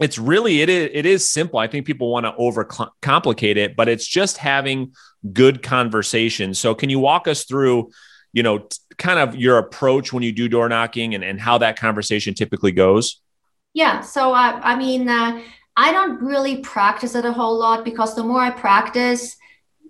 it's 0.01 0.17
really 0.19 0.63
it 0.63 0.71
is 0.71 0.91
it 0.95 1.05
is 1.05 1.29
simple. 1.29 1.59
I 1.59 1.67
think 1.67 1.87
people 1.87 2.11
want 2.11 2.25
to 2.25 2.33
overcomplicate 2.33 3.57
it, 3.57 3.77
but 3.77 3.91
it's 3.91 4.07
just 4.07 4.39
having 4.39 4.95
good 5.35 5.63
conversation. 5.63 6.55
So 6.55 6.75
can 6.75 6.89
you 6.89 6.99
walk 6.99 7.29
us 7.29 7.45
through 7.45 7.91
you 8.33 8.43
know, 8.43 8.59
t- 8.59 8.79
kind 8.99 9.19
of 9.19 9.37
your 9.37 9.59
approach 9.59 10.13
when 10.13 10.23
you 10.23 10.33
do 10.33 10.49
door 10.49 10.69
knocking 10.69 11.15
and, 11.15 11.25
and 11.25 11.41
how 11.41 11.59
that 11.59 11.79
conversation 11.79 12.35
typically 12.35 12.73
goes? 12.73 13.21
Yeah. 13.75 14.01
So, 14.01 14.33
uh, 14.35 14.61
I 14.63 14.77
mean, 14.77 15.09
uh, 15.09 15.43
I 15.77 15.93
don't 15.93 16.23
really 16.23 16.59
practice 16.59 17.15
it 17.15 17.25
a 17.25 17.33
whole 17.33 17.59
lot 17.59 17.85
because 17.85 18.15
the 18.15 18.23
more 18.23 18.41
I 18.41 18.51
practice, 18.51 19.37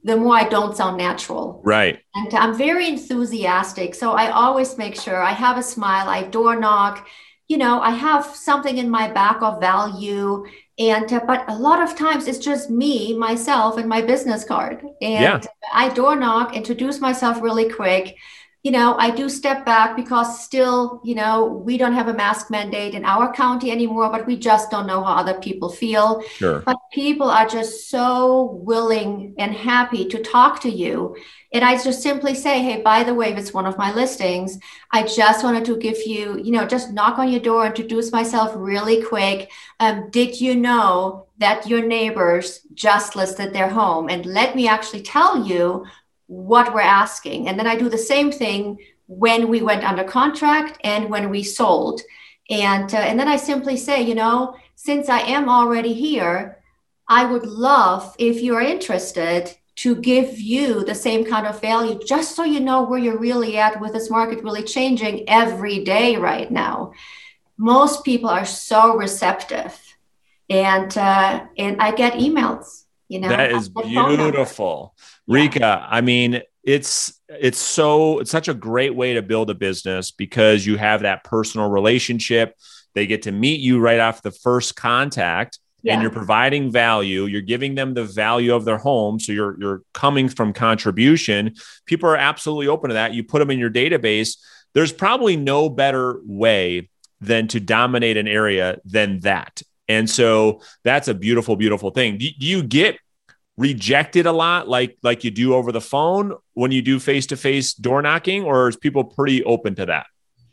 the 0.04 0.16
more 0.16 0.36
I 0.36 0.48
don't 0.48 0.76
sound 0.76 0.96
natural. 0.96 1.60
Right. 1.64 2.00
And 2.14 2.34
I'm 2.34 2.56
very 2.56 2.88
enthusiastic. 2.88 3.94
So 3.94 4.12
I 4.12 4.30
always 4.30 4.78
make 4.78 5.00
sure 5.00 5.22
I 5.22 5.32
have 5.32 5.58
a 5.58 5.62
smile, 5.62 6.08
I 6.08 6.24
door 6.24 6.56
knock, 6.56 7.06
you 7.48 7.58
know, 7.58 7.80
I 7.80 7.90
have 7.90 8.24
something 8.24 8.78
in 8.78 8.88
my 8.88 9.10
back 9.10 9.42
of 9.42 9.60
value. 9.60 10.44
And, 10.78 11.12
uh, 11.12 11.20
but 11.26 11.48
a 11.48 11.54
lot 11.54 11.82
of 11.82 11.96
times 11.96 12.26
it's 12.26 12.38
just 12.38 12.70
me, 12.70 13.16
myself, 13.16 13.76
and 13.76 13.88
my 13.88 14.00
business 14.00 14.44
card. 14.44 14.82
And 15.00 15.22
yeah. 15.22 15.40
I 15.72 15.88
door 15.90 16.16
knock, 16.16 16.56
introduce 16.56 17.00
myself 17.00 17.42
really 17.42 17.68
quick. 17.68 18.16
You 18.62 18.70
know, 18.70 18.94
I 18.96 19.10
do 19.10 19.28
step 19.28 19.66
back 19.66 19.96
because 19.96 20.40
still, 20.44 21.00
you 21.02 21.16
know, 21.16 21.46
we 21.46 21.76
don't 21.76 21.94
have 21.94 22.06
a 22.06 22.14
mask 22.14 22.48
mandate 22.48 22.94
in 22.94 23.04
our 23.04 23.32
county 23.32 23.72
anymore, 23.72 24.08
but 24.08 24.24
we 24.24 24.36
just 24.36 24.70
don't 24.70 24.86
know 24.86 25.02
how 25.02 25.14
other 25.14 25.34
people 25.34 25.68
feel. 25.68 26.22
Sure. 26.36 26.60
But 26.60 26.76
people 26.92 27.28
are 27.28 27.48
just 27.48 27.90
so 27.90 28.60
willing 28.62 29.34
and 29.36 29.52
happy 29.52 30.06
to 30.06 30.22
talk 30.22 30.60
to 30.60 30.70
you. 30.70 31.16
And 31.52 31.64
I 31.64 31.74
just 31.74 32.02
simply 32.02 32.34
say, 32.34 32.62
hey, 32.62 32.82
by 32.82 33.02
the 33.02 33.14
way, 33.14 33.32
if 33.32 33.38
it's 33.38 33.52
one 33.52 33.66
of 33.66 33.76
my 33.76 33.92
listings, 33.92 34.58
I 34.92 35.02
just 35.02 35.42
wanted 35.42 35.64
to 35.66 35.76
give 35.76 35.98
you, 36.06 36.38
you 36.38 36.52
know, 36.52 36.64
just 36.64 36.92
knock 36.92 37.18
on 37.18 37.30
your 37.30 37.40
door, 37.40 37.66
introduce 37.66 38.12
myself 38.12 38.52
really 38.54 39.02
quick. 39.02 39.50
Um, 39.80 40.08
did 40.10 40.40
you 40.40 40.54
know 40.54 41.26
that 41.38 41.66
your 41.66 41.84
neighbors 41.84 42.60
just 42.74 43.16
listed 43.16 43.52
their 43.52 43.68
home? 43.68 44.08
And 44.08 44.24
let 44.24 44.54
me 44.54 44.68
actually 44.68 45.02
tell 45.02 45.44
you 45.44 45.84
what 46.32 46.72
we're 46.72 46.80
asking. 46.80 47.48
And 47.48 47.58
then 47.58 47.66
I 47.66 47.76
do 47.76 47.88
the 47.88 47.98
same 47.98 48.32
thing 48.32 48.78
when 49.06 49.48
we 49.48 49.60
went 49.60 49.84
under 49.84 50.04
contract 50.04 50.78
and 50.82 51.10
when 51.10 51.28
we 51.28 51.42
sold. 51.42 52.00
And, 52.48 52.92
uh, 52.92 52.98
and 52.98 53.18
then 53.18 53.28
I 53.28 53.36
simply 53.36 53.76
say, 53.76 54.02
you 54.02 54.14
know, 54.14 54.56
since 54.74 55.08
I 55.08 55.20
am 55.20 55.48
already 55.48 55.92
here, 55.92 56.58
I 57.06 57.24
would 57.24 57.44
love 57.44 58.16
if 58.18 58.40
you're 58.40 58.62
interested 58.62 59.54
to 59.74 59.96
give 59.96 60.40
you 60.40 60.84
the 60.84 60.94
same 60.94 61.24
kind 61.24 61.46
of 61.46 61.60
value, 61.60 61.98
just 62.06 62.34
so 62.34 62.44
you 62.44 62.60
know 62.60 62.82
where 62.82 62.98
you're 62.98 63.18
really 63.18 63.58
at 63.58 63.80
with 63.80 63.92
this 63.92 64.10
market 64.10 64.42
really 64.42 64.62
changing 64.62 65.28
every 65.28 65.84
day 65.84 66.16
right 66.16 66.50
now. 66.50 66.92
Most 67.58 68.04
people 68.04 68.30
are 68.30 68.44
so 68.44 68.96
receptive, 68.96 69.78
and 70.48 70.96
uh, 70.96 71.46
and 71.56 71.80
I 71.80 71.92
get 71.92 72.14
emails. 72.14 72.84
You 73.12 73.20
know, 73.20 73.28
that 73.28 73.52
is 73.52 73.68
beautiful, 73.68 74.94
Rika. 75.26 75.86
I 75.86 76.00
mean, 76.00 76.40
it's 76.64 77.20
it's 77.28 77.58
so 77.58 78.20
it's 78.20 78.30
such 78.30 78.48
a 78.48 78.54
great 78.54 78.94
way 78.94 79.12
to 79.12 79.20
build 79.20 79.50
a 79.50 79.54
business 79.54 80.10
because 80.10 80.64
you 80.64 80.78
have 80.78 81.02
that 81.02 81.22
personal 81.22 81.68
relationship. 81.68 82.56
They 82.94 83.06
get 83.06 83.22
to 83.22 83.32
meet 83.32 83.60
you 83.60 83.80
right 83.80 84.00
off 84.00 84.22
the 84.22 84.30
first 84.30 84.76
contact 84.76 85.58
yeah. 85.82 85.92
and 85.92 86.00
you're 86.00 86.10
providing 86.10 86.72
value. 86.72 87.26
You're 87.26 87.42
giving 87.42 87.74
them 87.74 87.92
the 87.92 88.04
value 88.04 88.54
of 88.54 88.64
their 88.64 88.78
home. 88.78 89.20
So 89.20 89.32
you're 89.32 89.60
you're 89.60 89.82
coming 89.92 90.30
from 90.30 90.54
contribution. 90.54 91.54
People 91.84 92.08
are 92.08 92.16
absolutely 92.16 92.68
open 92.68 92.88
to 92.88 92.94
that. 92.94 93.12
You 93.12 93.24
put 93.24 93.40
them 93.40 93.50
in 93.50 93.58
your 93.58 93.70
database. 93.70 94.38
There's 94.72 94.92
probably 94.92 95.36
no 95.36 95.68
better 95.68 96.18
way 96.24 96.88
than 97.20 97.46
to 97.48 97.60
dominate 97.60 98.16
an 98.16 98.26
area 98.26 98.78
than 98.86 99.20
that 99.20 99.60
and 99.92 100.08
so 100.08 100.60
that's 100.82 101.08
a 101.08 101.14
beautiful 101.14 101.56
beautiful 101.56 101.90
thing 101.90 102.18
do, 102.18 102.28
do 102.38 102.46
you 102.46 102.62
get 102.62 102.96
rejected 103.56 104.26
a 104.26 104.32
lot 104.32 104.68
like 104.68 104.96
like 105.02 105.24
you 105.24 105.30
do 105.30 105.54
over 105.54 105.72
the 105.72 105.80
phone 105.80 106.34
when 106.54 106.72
you 106.72 106.82
do 106.82 106.98
face 106.98 107.26
to 107.26 107.36
face 107.36 107.74
door 107.74 108.02
knocking 108.02 108.44
or 108.44 108.68
is 108.68 108.76
people 108.76 109.04
pretty 109.04 109.44
open 109.44 109.74
to 109.74 109.86
that 109.86 110.06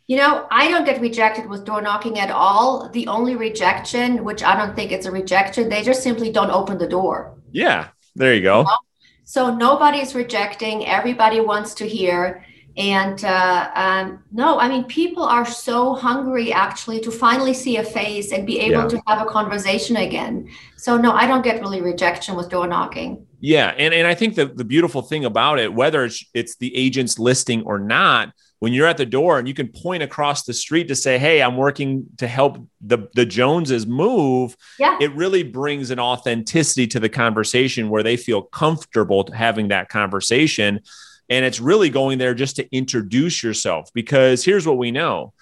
you 0.10 0.18
know, 0.18 0.48
I 0.50 0.70
don't 0.72 0.86
get 0.86 1.00
rejected 1.02 1.48
with 1.48 1.66
door 1.66 1.84
knocking 1.84 2.18
at 2.18 2.32
all. 2.32 2.90
The 2.90 3.06
only 3.06 3.36
rejection, 3.36 4.24
which 4.24 4.42
I 4.42 4.58
don't 4.58 4.76
think 4.76 4.92
it's 4.92 5.06
a 5.06 5.12
rejection, 5.12 5.70
they 5.70 5.84
just 5.84 6.02
simply 6.02 6.32
don't 6.32 6.50
open 6.50 6.80
the 6.80 6.88
door. 6.88 7.38
Yeah, 7.52 7.90
there 8.16 8.34
you 8.34 8.42
go. 8.42 8.62
You 8.62 8.64
know? 8.64 8.78
So 9.26 9.56
nobody's 9.56 10.16
rejecting. 10.16 10.88
Everybody 10.88 11.42
wants 11.42 11.76
to 11.76 11.88
hear. 11.88 12.44
And 12.80 13.24
uh, 13.26 13.70
um, 13.76 14.24
no, 14.32 14.58
I 14.58 14.70
mean, 14.70 14.86
people 14.86 15.24
are 15.24 15.46
so 15.46 15.96
hungry 15.96 16.54
actually 16.54 17.02
to 17.02 17.12
finally 17.12 17.54
see 17.54 17.76
a 17.76 17.84
face 17.84 18.32
and 18.32 18.48
be 18.48 18.58
able 18.60 18.84
yeah. 18.84 18.88
to 18.88 19.02
have 19.06 19.22
a 19.22 19.30
conversation 19.30 19.98
again. 19.98 20.50
So 20.78 20.98
no, 20.98 21.12
I 21.12 21.28
don't 21.28 21.44
get 21.44 21.60
really 21.60 21.82
rejection 21.82 22.36
with 22.36 22.50
door 22.50 22.68
knocking. 22.68 23.28
Yeah, 23.42 23.74
and 23.78 23.94
and 23.94 24.08
I 24.08 24.16
think 24.16 24.36
the 24.36 24.46
the 24.46 24.64
beautiful 24.64 25.02
thing 25.02 25.26
about 25.26 25.60
it, 25.60 25.74
whether 25.74 26.06
it's 26.06 26.26
it's 26.34 26.56
the 26.56 26.74
agent's 26.76 27.20
listing 27.20 27.64
or 27.64 27.80
not, 27.80 28.34
when 28.60 28.74
you're 28.74 28.88
at 28.88 28.98
the 28.98 29.06
door 29.06 29.40
and 29.40 29.48
you 29.48 29.54
can 29.54 29.68
point 29.68 30.04
across 30.04 30.44
the 30.44 30.54
street 30.54 30.88
to 30.90 30.96
say, 30.96 31.18
Hey, 31.18 31.42
I'm 31.42 31.58
working 31.58 32.06
to 32.18 32.28
help 32.28 32.66
the, 32.82 33.10
the 33.16 33.26
Joneses 33.26 33.88
move, 33.88 34.56
yeah. 34.78 34.98
it 35.02 35.14
really 35.16 35.44
brings 35.44 35.92
an 35.92 36.00
authenticity 36.00 36.86
to 36.88 37.00
the 37.00 37.10
conversation 37.10 37.90
where 37.90 38.04
they 38.04 38.18
feel 38.18 38.42
comfortable 38.42 39.30
having 39.34 39.70
that 39.70 39.90
conversation. 39.90 40.82
And 41.30 41.46
it's 41.46 41.60
really 41.60 41.90
going 41.90 42.18
there 42.18 42.34
just 42.34 42.56
to 42.58 42.76
introduce 42.76 43.44
yourself 43.44 43.92
because 43.94 44.44
here's 44.44 44.66
what 44.66 44.78
we 44.78 44.92
know 44.92 45.34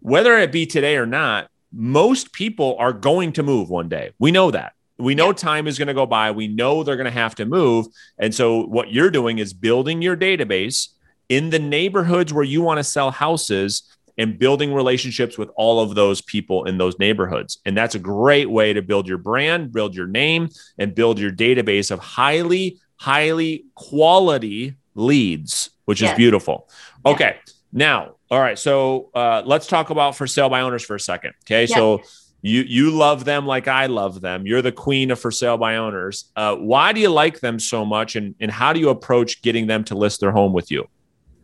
whether 0.00 0.36
it 0.38 0.52
be 0.52 0.66
today 0.66 0.98
or 0.98 1.06
not, 1.06 1.48
most 1.72 2.30
people 2.34 2.76
are 2.78 2.92
going 2.92 3.32
to 3.32 3.42
move 3.42 3.70
one 3.70 3.88
day. 3.88 4.12
We 4.18 4.30
know 4.30 4.50
that. 4.50 4.74
We 4.98 5.14
know 5.14 5.28
yeah. 5.28 5.32
time 5.32 5.66
is 5.66 5.78
going 5.78 5.88
to 5.88 5.94
go 5.94 6.04
by. 6.04 6.30
We 6.30 6.46
know 6.46 6.82
they're 6.82 6.96
going 6.96 7.06
to 7.06 7.10
have 7.10 7.34
to 7.36 7.46
move. 7.46 7.86
And 8.18 8.34
so, 8.34 8.66
what 8.66 8.92
you're 8.92 9.10
doing 9.10 9.38
is 9.38 9.54
building 9.54 10.02
your 10.02 10.16
database 10.16 10.88
in 11.28 11.50
the 11.50 11.58
neighborhoods 11.58 12.34
where 12.34 12.44
you 12.44 12.60
want 12.60 12.78
to 12.78 12.84
sell 12.84 13.10
houses 13.10 13.82
and 14.18 14.38
building 14.38 14.72
relationships 14.72 15.36
with 15.38 15.50
all 15.56 15.80
of 15.80 15.94
those 15.94 16.20
people 16.20 16.64
in 16.64 16.78
those 16.78 16.98
neighborhoods. 16.98 17.58
And 17.64 17.76
that's 17.76 17.94
a 17.94 17.98
great 17.98 18.48
way 18.48 18.72
to 18.72 18.82
build 18.82 19.08
your 19.08 19.18
brand, 19.18 19.72
build 19.72 19.94
your 19.96 20.06
name, 20.06 20.50
and 20.78 20.94
build 20.94 21.18
your 21.18 21.32
database 21.32 21.90
of 21.90 21.98
highly, 21.98 22.78
highly 22.96 23.64
quality 23.74 24.74
leads, 24.94 25.70
which 25.84 26.00
yes. 26.00 26.12
is 26.12 26.16
beautiful. 26.16 26.68
Okay. 27.04 27.36
Now, 27.72 28.16
all 28.30 28.40
right. 28.40 28.58
So 28.58 29.10
uh, 29.14 29.42
let's 29.44 29.66
talk 29.66 29.90
about 29.90 30.16
for 30.16 30.26
sale 30.26 30.48
by 30.48 30.60
owners 30.60 30.84
for 30.84 30.96
a 30.96 31.00
second. 31.00 31.34
Okay. 31.44 31.66
So 31.66 32.02
you 32.42 32.62
you 32.62 32.90
love 32.90 33.24
them 33.24 33.46
like 33.46 33.68
I 33.68 33.86
love 33.86 34.20
them. 34.20 34.46
You're 34.46 34.62
the 34.62 34.72
queen 34.72 35.10
of 35.10 35.18
for 35.18 35.30
sale 35.30 35.56
by 35.56 35.76
owners. 35.76 36.30
Uh, 36.36 36.56
why 36.56 36.92
do 36.92 37.00
you 37.00 37.08
like 37.08 37.40
them 37.40 37.58
so 37.58 37.84
much, 37.84 38.16
and 38.16 38.34
and 38.38 38.50
how 38.50 38.72
do 38.72 38.80
you 38.80 38.90
approach 38.90 39.40
getting 39.42 39.66
them 39.66 39.82
to 39.84 39.94
list 39.94 40.20
their 40.20 40.30
home 40.30 40.52
with 40.52 40.70
you? 40.70 40.86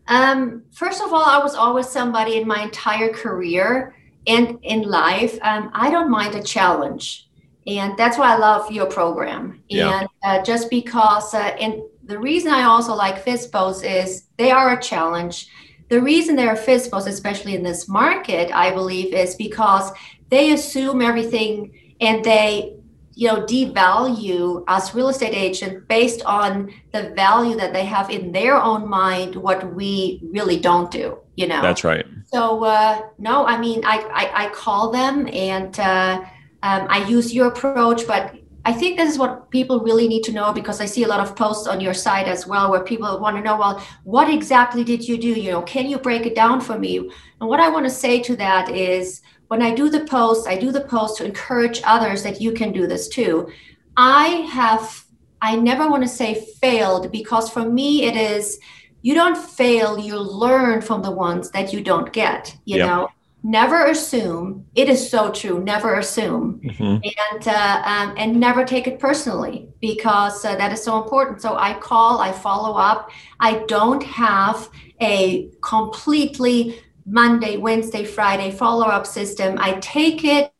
Um, 0.09 0.64
first 0.73 1.00
of 1.00 1.12
all, 1.12 1.25
I 1.25 1.38
was 1.38 1.54
always 1.54 1.88
somebody 1.88 2.37
in 2.37 2.47
my 2.47 2.62
entire 2.62 3.12
career 3.12 3.95
and 4.26 4.59
in 4.62 4.83
life. 4.83 5.38
Um, 5.42 5.71
I 5.73 5.90
don't 5.90 6.11
mind 6.11 6.35
a 6.35 6.42
challenge. 6.42 7.28
And 7.66 7.97
that's 7.97 8.19
why 8.19 8.35
I 8.35 8.37
love 8.37 8.71
your 8.73 8.87
program. 8.87 9.62
Yeah. 9.69 10.00
And 10.00 10.09
uh, 10.25 10.42
just 10.42 10.71
because 10.71 11.33
uh, 11.35 11.57
in 11.61 11.87
the 12.11 12.19
reason 12.19 12.52
I 12.52 12.64
also 12.64 12.93
like 12.95 13.25
FSBOs 13.25 13.85
is 13.85 14.25
they 14.37 14.50
are 14.50 14.73
a 14.73 14.83
challenge. 14.83 15.49
The 15.88 16.02
reason 16.02 16.35
they 16.35 16.49
are 16.49 16.57
FSBOs, 16.57 17.07
especially 17.07 17.55
in 17.55 17.62
this 17.62 17.88
market, 17.88 18.50
I 18.52 18.73
believe, 18.73 19.14
is 19.14 19.37
because 19.37 19.93
they 20.29 20.52
assume 20.52 21.02
everything 21.02 21.73
and 22.00 22.25
they 22.25 22.75
you 23.14 23.29
know 23.29 23.43
devalue 23.43 24.64
us 24.67 24.95
real 24.95 25.09
estate 25.09 25.35
agent 25.35 25.87
based 25.88 26.23
on 26.25 26.73
the 26.93 27.11
value 27.11 27.57
that 27.57 27.73
they 27.73 27.85
have 27.85 28.09
in 28.09 28.33
their 28.33 28.57
own 28.57 28.88
mind 28.88 29.35
what 29.35 29.75
we 29.75 30.21
really 30.33 30.59
don't 30.59 30.93
do 30.93 31.19
you 31.35 31.49
know 31.49 31.61
that's 31.61 31.83
right 31.83 32.07
so 32.33 32.64
uh, 32.64 33.02
no 33.19 33.45
i 33.45 33.59
mean 33.59 33.83
i 33.85 33.99
i, 34.14 34.45
I 34.45 34.49
call 34.50 34.93
them 34.93 35.29
and 35.33 35.79
uh, 35.81 36.23
um, 36.62 36.87
i 36.88 37.05
use 37.09 37.35
your 37.35 37.49
approach 37.49 38.07
but 38.07 38.39
I 38.64 38.73
think 38.73 38.99
this 38.99 39.11
is 39.11 39.19
what 39.19 39.50
people 39.50 39.81
really 39.81 40.07
need 40.07 40.23
to 40.25 40.33
know 40.33 40.52
because 40.52 40.81
I 40.81 40.85
see 40.85 41.05
a 41.05 41.09
lot 41.09 41.21
of 41.21 41.35
posts 41.35 41.67
on 41.67 41.81
your 41.81 41.95
site 41.95 42.29
as 42.29 42.47
well 42.47 42.71
where 42.71 42.85
people 42.85 43.19
want 43.19 43.37
to 43.37 43.43
know, 43.43 43.57
well, 43.57 43.85
what 44.05 44.29
exactly 44.29 44.85
did 44.85 45.07
you 45.07 45.17
do? 45.17 45.29
You 45.29 45.52
know, 45.52 45.62
can 45.62 45.88
you 45.88 45.99
break 45.99 46.26
it 46.26 46.35
down 46.35 46.61
for 46.61 46.79
me? 46.79 46.99
And 46.99 47.49
what 47.49 47.61
I 47.61 47.71
want 47.71 47.87
to 47.87 47.90
say 47.90 48.21
to 48.23 48.37
that 48.37 48.71
is 48.71 49.23
when 49.49 49.62
I 49.62 49.75
do 49.75 49.88
the 49.88 50.05
post, 50.05 50.47
I 50.47 50.59
do 50.59 50.73
the 50.73 50.83
post 50.83 51.17
to 51.19 51.25
encourage 51.25 51.81
others 51.85 52.23
that 52.23 52.40
you 52.40 52.52
can 52.52 52.73
do 52.73 52.87
this 52.87 53.09
too. 53.09 53.50
I 53.97 54.26
have, 54.52 55.05
I 55.40 55.57
never 55.57 55.88
want 55.88 56.02
to 56.02 56.09
say 56.09 56.47
failed 56.61 57.11
because 57.11 57.50
for 57.50 57.69
me 57.69 58.05
it 58.05 58.17
is, 58.17 58.59
you 59.02 59.14
don't 59.14 59.38
fail, 59.38 59.99
you 59.99 60.19
learn 60.19 60.83
from 60.83 61.00
the 61.00 61.11
ones 61.11 61.50
that 61.52 61.73
you 61.73 61.81
don't 61.81 62.12
get, 62.12 62.55
you 62.67 62.76
yep. 62.76 62.87
know 62.87 63.09
never 63.42 63.87
assume. 63.87 64.66
It 64.75 64.88
is 64.88 65.11
so 65.11 65.30
true. 65.30 65.62
Never 65.62 65.99
assume. 65.99 66.61
Mm-hmm. 66.64 67.09
and 67.32 67.49
uh, 67.49 67.82
um, 67.85 68.14
and 68.16 68.38
never 68.38 68.64
take 68.64 68.87
it 68.87 68.99
personally 68.99 69.68
because 69.80 70.44
uh, 70.44 70.56
that 70.56 70.73
is 70.73 70.82
so 70.82 71.02
important. 71.02 71.40
So 71.40 71.56
i 71.56 71.75
call 71.75 72.20
i 72.20 72.32
follow 72.32 72.76
up. 72.76 73.11
I 73.38 73.64
don't 73.66 74.02
have 74.02 74.68
a 75.00 75.50
completely 75.62 76.80
monday 77.06 77.56
wednesday 77.56 78.04
friday 78.04 78.50
follow-up 78.50 79.06
system. 79.06 79.56
I 79.59 79.73
take 79.80 80.25
it. 80.25 80.52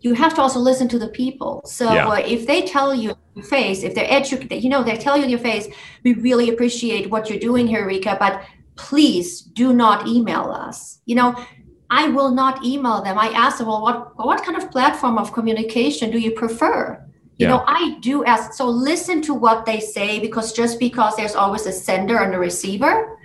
You 0.00 0.14
have 0.14 0.34
to 0.34 0.42
also 0.42 0.60
listen 0.60 0.88
to 0.88 0.98
the 0.98 1.08
people. 1.08 1.62
So 1.66 1.92
yeah. 1.92 2.08
uh, 2.08 2.14
if 2.14 2.46
they 2.46 2.62
tell 2.62 2.94
you 2.94 3.16
your 3.34 3.44
face 3.44 3.82
if 3.84 3.94
they're 3.94 4.12
educated 4.12 4.64
you 4.64 4.68
know 4.68 4.82
they 4.82 4.96
tell 4.96 5.16
you 5.16 5.22
in 5.22 5.30
your 5.30 5.38
face 5.38 5.68
we 6.02 6.14
really 6.14 6.48
appreciate 6.50 7.08
what 7.08 7.30
you're 7.30 7.38
doing 7.38 7.68
here 7.68 7.86
rika 7.86 8.16
but 8.18 8.42
please 8.78 9.42
do 9.42 9.72
not 9.72 10.06
email 10.06 10.50
us. 10.50 11.00
You 11.04 11.16
know 11.16 11.46
I 11.90 12.08
will 12.08 12.30
not 12.30 12.64
email 12.64 13.02
them. 13.02 13.18
I 13.18 13.28
ask 13.28 13.58
them, 13.58 13.68
well, 13.68 13.82
what 13.82 14.16
what 14.16 14.44
kind 14.44 14.56
of 14.56 14.70
platform 14.70 15.18
of 15.18 15.32
communication 15.32 16.10
do 16.10 16.18
you 16.18 16.32
prefer? 16.32 17.02
You 17.38 17.46
yeah. 17.46 17.56
know, 17.56 17.64
I 17.66 17.98
do 18.00 18.24
ask. 18.24 18.52
So 18.52 18.66
listen 18.66 19.22
to 19.22 19.34
what 19.34 19.64
they 19.64 19.80
say 19.80 20.18
because 20.18 20.52
just 20.52 20.78
because 20.78 21.16
there's 21.16 21.34
always 21.34 21.66
a 21.66 21.72
sender 21.72 22.18
and 22.18 22.34
a 22.34 22.38
receiver, 22.38 23.18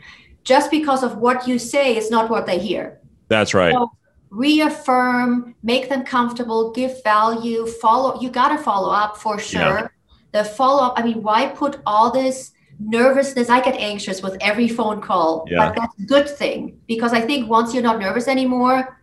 just 0.43 0.69
because 0.71 1.03
of 1.03 1.17
what 1.17 1.47
you 1.47 1.57
say 1.57 1.97
is 1.97 2.11
not 2.11 2.29
what 2.29 2.45
they 2.45 2.59
hear. 2.59 2.99
That's 3.27 3.53
right. 3.53 3.73
So 3.73 3.91
reaffirm, 4.29 5.55
make 5.63 5.89
them 5.89 6.03
comfortable, 6.03 6.71
give 6.71 7.03
value, 7.03 7.67
follow. 7.67 8.19
You 8.21 8.29
got 8.29 8.55
to 8.55 8.63
follow 8.63 8.91
up 8.91 9.17
for 9.17 9.39
sure. 9.39 9.61
Yeah. 9.61 9.87
The 10.31 10.43
follow 10.43 10.83
up. 10.83 10.93
I 10.97 11.03
mean, 11.03 11.21
why 11.21 11.47
put 11.47 11.79
all 11.85 12.11
this 12.11 12.51
nervousness 12.85 13.49
i 13.49 13.61
get 13.61 13.75
anxious 13.75 14.21
with 14.21 14.35
every 14.41 14.67
phone 14.67 15.01
call 15.01 15.45
yeah. 15.49 15.67
but 15.67 15.75
that's 15.75 15.99
a 15.99 16.03
good 16.03 16.29
thing 16.29 16.79
because 16.87 17.13
i 17.13 17.21
think 17.21 17.49
once 17.49 17.73
you're 17.73 17.83
not 17.83 17.99
nervous 17.99 18.27
anymore 18.27 18.99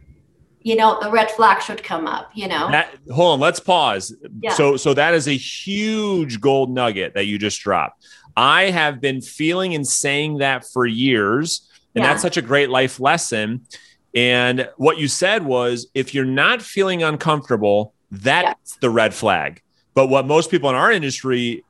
you 0.63 0.77
know 0.77 0.99
the 1.01 1.11
red 1.11 1.31
flag 1.31 1.63
should 1.63 1.83
come 1.83 2.07
up 2.07 2.31
you 2.35 2.47
know 2.47 2.71
that, 2.71 2.95
hold 3.11 3.35
on 3.35 3.41
let's 3.41 3.61
pause 3.61 4.15
yeah. 4.41 4.53
so 4.53 4.77
so 4.77 4.95
that 4.95 5.15
is 5.15 5.27
a 5.27 5.37
huge 5.37 6.41
gold 6.41 6.71
nugget 6.71 7.15
that 7.15 7.27
you 7.27 7.39
just 7.39 7.61
dropped 7.61 8.05
i 8.37 8.65
have 8.65 9.01
been 9.01 9.21
feeling 9.21 9.75
and 9.75 9.87
saying 9.87 10.39
that 10.39 10.65
for 10.65 10.87
years 10.87 11.69
and 11.95 12.03
yeah. 12.03 12.11
that's 12.11 12.23
such 12.23 12.37
a 12.37 12.43
great 12.43 12.71
life 12.71 13.01
lesson 13.01 13.65
and 14.15 14.69
what 14.77 14.99
you 14.99 15.09
said 15.09 15.45
was 15.45 15.87
if 15.95 16.15
you're 16.15 16.25
not 16.25 16.61
feeling 16.61 17.03
uncomfortable 17.03 17.95
that's 18.11 18.75
yeah. 18.75 18.79
the 18.81 18.91
red 18.91 19.15
flag 19.15 19.63
but 19.95 20.09
what 20.09 20.27
most 20.27 20.51
people 20.51 20.69
in 20.69 20.77
our 20.77 20.93
industry 20.93 21.65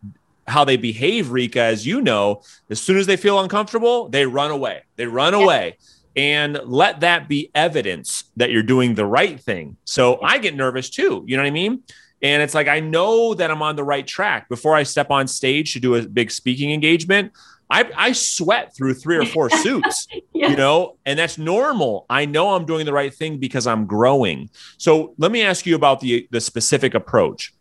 how 0.50 0.64
they 0.64 0.76
behave, 0.76 1.30
Rika, 1.30 1.60
as 1.60 1.86
you 1.86 2.00
know, 2.00 2.42
as 2.68 2.80
soon 2.80 2.98
as 2.98 3.06
they 3.06 3.16
feel 3.16 3.40
uncomfortable, 3.40 4.08
they 4.08 4.26
run 4.26 4.50
away. 4.50 4.82
They 4.96 5.06
run 5.06 5.32
yeah. 5.32 5.42
away. 5.42 5.78
And 6.16 6.60
let 6.64 7.00
that 7.00 7.28
be 7.28 7.50
evidence 7.54 8.24
that 8.36 8.50
you're 8.50 8.64
doing 8.64 8.94
the 8.94 9.06
right 9.06 9.40
thing. 9.40 9.76
So 9.84 10.20
I 10.22 10.38
get 10.38 10.56
nervous 10.56 10.90
too. 10.90 11.24
You 11.26 11.36
know 11.36 11.42
what 11.42 11.48
I 11.48 11.52
mean? 11.52 11.82
And 12.22 12.42
it's 12.42 12.54
like, 12.54 12.68
I 12.68 12.80
know 12.80 13.32
that 13.34 13.50
I'm 13.50 13.62
on 13.62 13.76
the 13.76 13.84
right 13.84 14.06
track. 14.06 14.48
Before 14.48 14.74
I 14.74 14.82
step 14.82 15.10
on 15.10 15.26
stage 15.26 15.72
to 15.72 15.80
do 15.80 15.94
a 15.94 16.02
big 16.02 16.30
speaking 16.30 16.72
engagement, 16.72 17.32
I, 17.70 17.90
I 17.96 18.12
sweat 18.12 18.74
through 18.76 18.94
three 18.94 19.16
or 19.16 19.24
four 19.24 19.48
suits, 19.62 20.06
yeah. 20.34 20.48
you 20.48 20.56
know, 20.56 20.96
and 21.06 21.18
that's 21.18 21.38
normal. 21.38 22.04
I 22.10 22.26
know 22.26 22.54
I'm 22.54 22.66
doing 22.66 22.84
the 22.84 22.92
right 22.92 23.14
thing 23.14 23.38
because 23.38 23.66
I'm 23.66 23.86
growing. 23.86 24.50
So 24.76 25.14
let 25.18 25.30
me 25.30 25.42
ask 25.42 25.64
you 25.64 25.76
about 25.76 26.00
the, 26.00 26.26
the 26.30 26.40
specific 26.40 26.94
approach. 26.94 27.54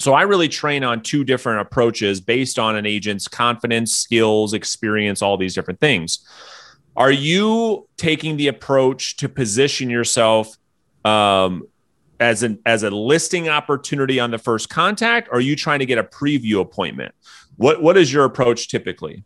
So 0.00 0.14
I 0.14 0.22
really 0.22 0.48
train 0.48 0.82
on 0.82 1.02
two 1.02 1.24
different 1.24 1.60
approaches 1.60 2.22
based 2.22 2.58
on 2.58 2.74
an 2.74 2.86
agent's 2.86 3.28
confidence, 3.28 3.92
skills, 3.92 4.54
experience, 4.54 5.20
all 5.20 5.36
these 5.36 5.54
different 5.54 5.78
things. 5.78 6.26
Are 6.96 7.10
you 7.10 7.86
taking 7.98 8.38
the 8.38 8.48
approach 8.48 9.18
to 9.18 9.28
position 9.28 9.90
yourself 9.90 10.56
um, 11.04 11.68
as 12.18 12.42
an 12.42 12.60
as 12.64 12.82
a 12.82 12.90
listing 12.90 13.50
opportunity 13.50 14.18
on 14.18 14.30
the 14.30 14.38
first 14.38 14.70
contact? 14.70 15.28
Or 15.28 15.36
are 15.36 15.40
you 15.40 15.54
trying 15.54 15.80
to 15.80 15.86
get 15.86 15.98
a 15.98 16.04
preview 16.04 16.60
appointment? 16.60 17.14
What 17.56 17.82
what 17.82 17.98
is 17.98 18.10
your 18.10 18.24
approach 18.24 18.68
typically? 18.68 19.22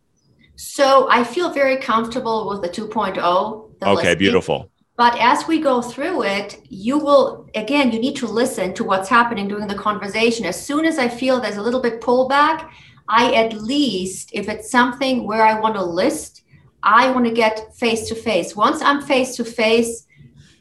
So 0.57 1.07
I 1.09 1.23
feel 1.23 1.51
very 1.51 1.77
comfortable 1.77 2.49
with 2.49 2.61
the 2.61 2.69
2.0. 2.69 3.15
The 3.15 3.87
okay, 3.87 3.95
listing. 3.95 4.17
beautiful. 4.17 4.71
But 4.97 5.19
as 5.19 5.45
we 5.47 5.59
go 5.59 5.81
through 5.81 6.23
it, 6.23 6.61
you 6.69 6.97
will, 6.97 7.49
again, 7.53 7.91
you 7.91 7.99
need 7.99 8.15
to 8.17 8.27
listen 8.27 8.73
to 8.75 8.83
what's 8.83 9.09
happening 9.09 9.47
during 9.47 9.67
the 9.67 9.75
conversation. 9.75 10.45
As 10.45 10.65
soon 10.65 10.85
as 10.85 10.97
I 10.97 11.09
feel 11.09 11.41
there's 11.41 11.57
a 11.57 11.61
little 11.61 11.81
bit 11.81 11.99
pullback, 11.99 12.69
I 13.09 13.33
at 13.33 13.53
least, 13.53 14.29
if 14.33 14.47
it's 14.47 14.71
something 14.71 15.25
where 15.25 15.45
I 15.45 15.59
want 15.59 15.75
to 15.75 15.83
list, 15.83 16.43
I 16.81 17.11
want 17.11 17.25
to 17.25 17.31
get 17.31 17.75
face 17.75 18.07
to 18.07 18.15
face. 18.15 18.55
Once 18.55 18.81
I'm 18.81 19.01
face 19.01 19.35
to 19.35 19.43
face, 19.43 20.07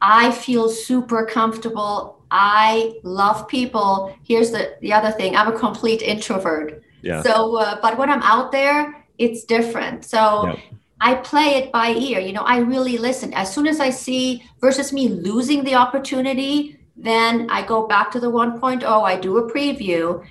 I 0.02 0.32
feel 0.32 0.68
super 0.68 1.24
comfortable. 1.26 2.20
I 2.30 2.94
love 3.04 3.46
people. 3.46 4.16
Here's 4.24 4.50
the, 4.50 4.76
the 4.80 4.92
other 4.92 5.12
thing 5.12 5.36
I'm 5.36 5.48
a 5.54 5.58
complete 5.58 6.02
introvert. 6.02 6.82
Yeah. 7.02 7.22
So, 7.22 7.56
uh, 7.56 7.78
but 7.80 7.96
when 7.98 8.10
I'm 8.10 8.22
out 8.22 8.50
there, 8.50 9.06
it's 9.18 9.44
different. 9.44 10.04
So, 10.04 10.48
yep. 10.48 10.58
I 11.04 11.16
play 11.16 11.56
it 11.56 11.70
by 11.70 11.90
ear. 11.90 12.18
You 12.18 12.32
know, 12.32 12.44
I 12.44 12.60
really 12.60 12.96
listen. 12.96 13.34
As 13.34 13.52
soon 13.54 13.66
as 13.66 13.78
I 13.78 13.90
see 13.90 14.42
versus 14.58 14.90
me 14.90 15.08
losing 15.08 15.62
the 15.62 15.74
opportunity, 15.74 16.78
then 16.96 17.46
I 17.50 17.60
go 17.60 17.86
back 17.86 18.10
to 18.12 18.20
the 18.20 18.30
1.0. 18.30 18.82
I 18.82 19.20
do 19.20 19.36
a 19.36 19.52
preview. 19.52 20.26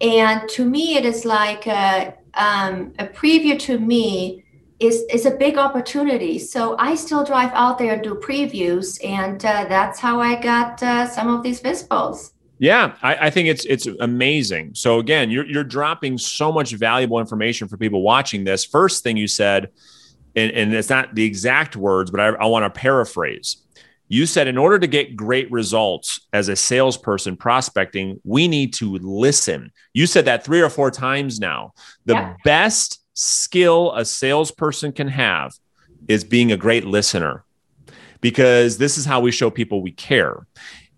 And 0.00 0.48
to 0.48 0.64
me, 0.64 0.96
it 0.96 1.04
is 1.04 1.24
like 1.24 1.68
a, 1.68 2.14
um, 2.34 2.92
a 2.98 3.06
preview 3.06 3.56
to 3.60 3.78
me 3.78 4.42
is, 4.80 5.04
is 5.12 5.26
a 5.26 5.30
big 5.30 5.56
opportunity. 5.56 6.40
So 6.40 6.76
I 6.76 6.96
still 6.96 7.22
drive 7.22 7.52
out 7.52 7.78
there 7.78 7.94
and 7.94 8.02
do 8.02 8.16
previews. 8.16 8.98
And 9.04 9.44
uh, 9.44 9.66
that's 9.68 10.00
how 10.00 10.20
I 10.20 10.42
got 10.42 10.82
uh, 10.82 11.08
some 11.08 11.32
of 11.32 11.44
these 11.44 11.60
FSBOs. 11.60 12.32
Yeah, 12.58 12.96
I, 13.00 13.28
I, 13.28 13.30
think 13.30 13.48
it's 13.48 13.64
it's 13.64 13.86
amazing. 13.86 14.74
So 14.74 14.98
again, 14.98 15.30
you're 15.30 15.46
you're 15.46 15.64
dropping 15.64 16.18
so 16.18 16.52
much 16.52 16.72
valuable 16.72 17.18
information 17.18 17.68
for 17.68 17.78
people 17.78 18.02
watching 18.02 18.44
this. 18.44 18.66
First 18.66 19.02
thing 19.02 19.16
you 19.16 19.28
said 19.28 19.70
and, 20.36 20.50
and 20.52 20.74
it's 20.74 20.90
not 20.90 21.14
the 21.14 21.24
exact 21.24 21.76
words, 21.76 22.10
but 22.10 22.20
I, 22.20 22.28
I 22.28 22.46
want 22.46 22.72
to 22.72 22.80
paraphrase. 22.80 23.58
You 24.08 24.26
said, 24.26 24.48
in 24.48 24.58
order 24.58 24.78
to 24.78 24.88
get 24.88 25.14
great 25.14 25.50
results 25.52 26.20
as 26.32 26.48
a 26.48 26.56
salesperson 26.56 27.36
prospecting, 27.36 28.20
we 28.24 28.48
need 28.48 28.74
to 28.74 28.96
listen. 28.98 29.70
You 29.92 30.06
said 30.06 30.24
that 30.24 30.44
three 30.44 30.60
or 30.60 30.68
four 30.68 30.90
times 30.90 31.38
now. 31.38 31.74
The 32.06 32.14
yeah. 32.14 32.34
best 32.44 33.00
skill 33.14 33.92
a 33.94 34.04
salesperson 34.04 34.92
can 34.92 35.06
have 35.08 35.52
is 36.08 36.24
being 36.24 36.50
a 36.50 36.56
great 36.56 36.84
listener 36.84 37.44
because 38.20 38.78
this 38.78 38.98
is 38.98 39.04
how 39.04 39.20
we 39.20 39.30
show 39.30 39.48
people 39.48 39.80
we 39.80 39.92
care. 39.92 40.46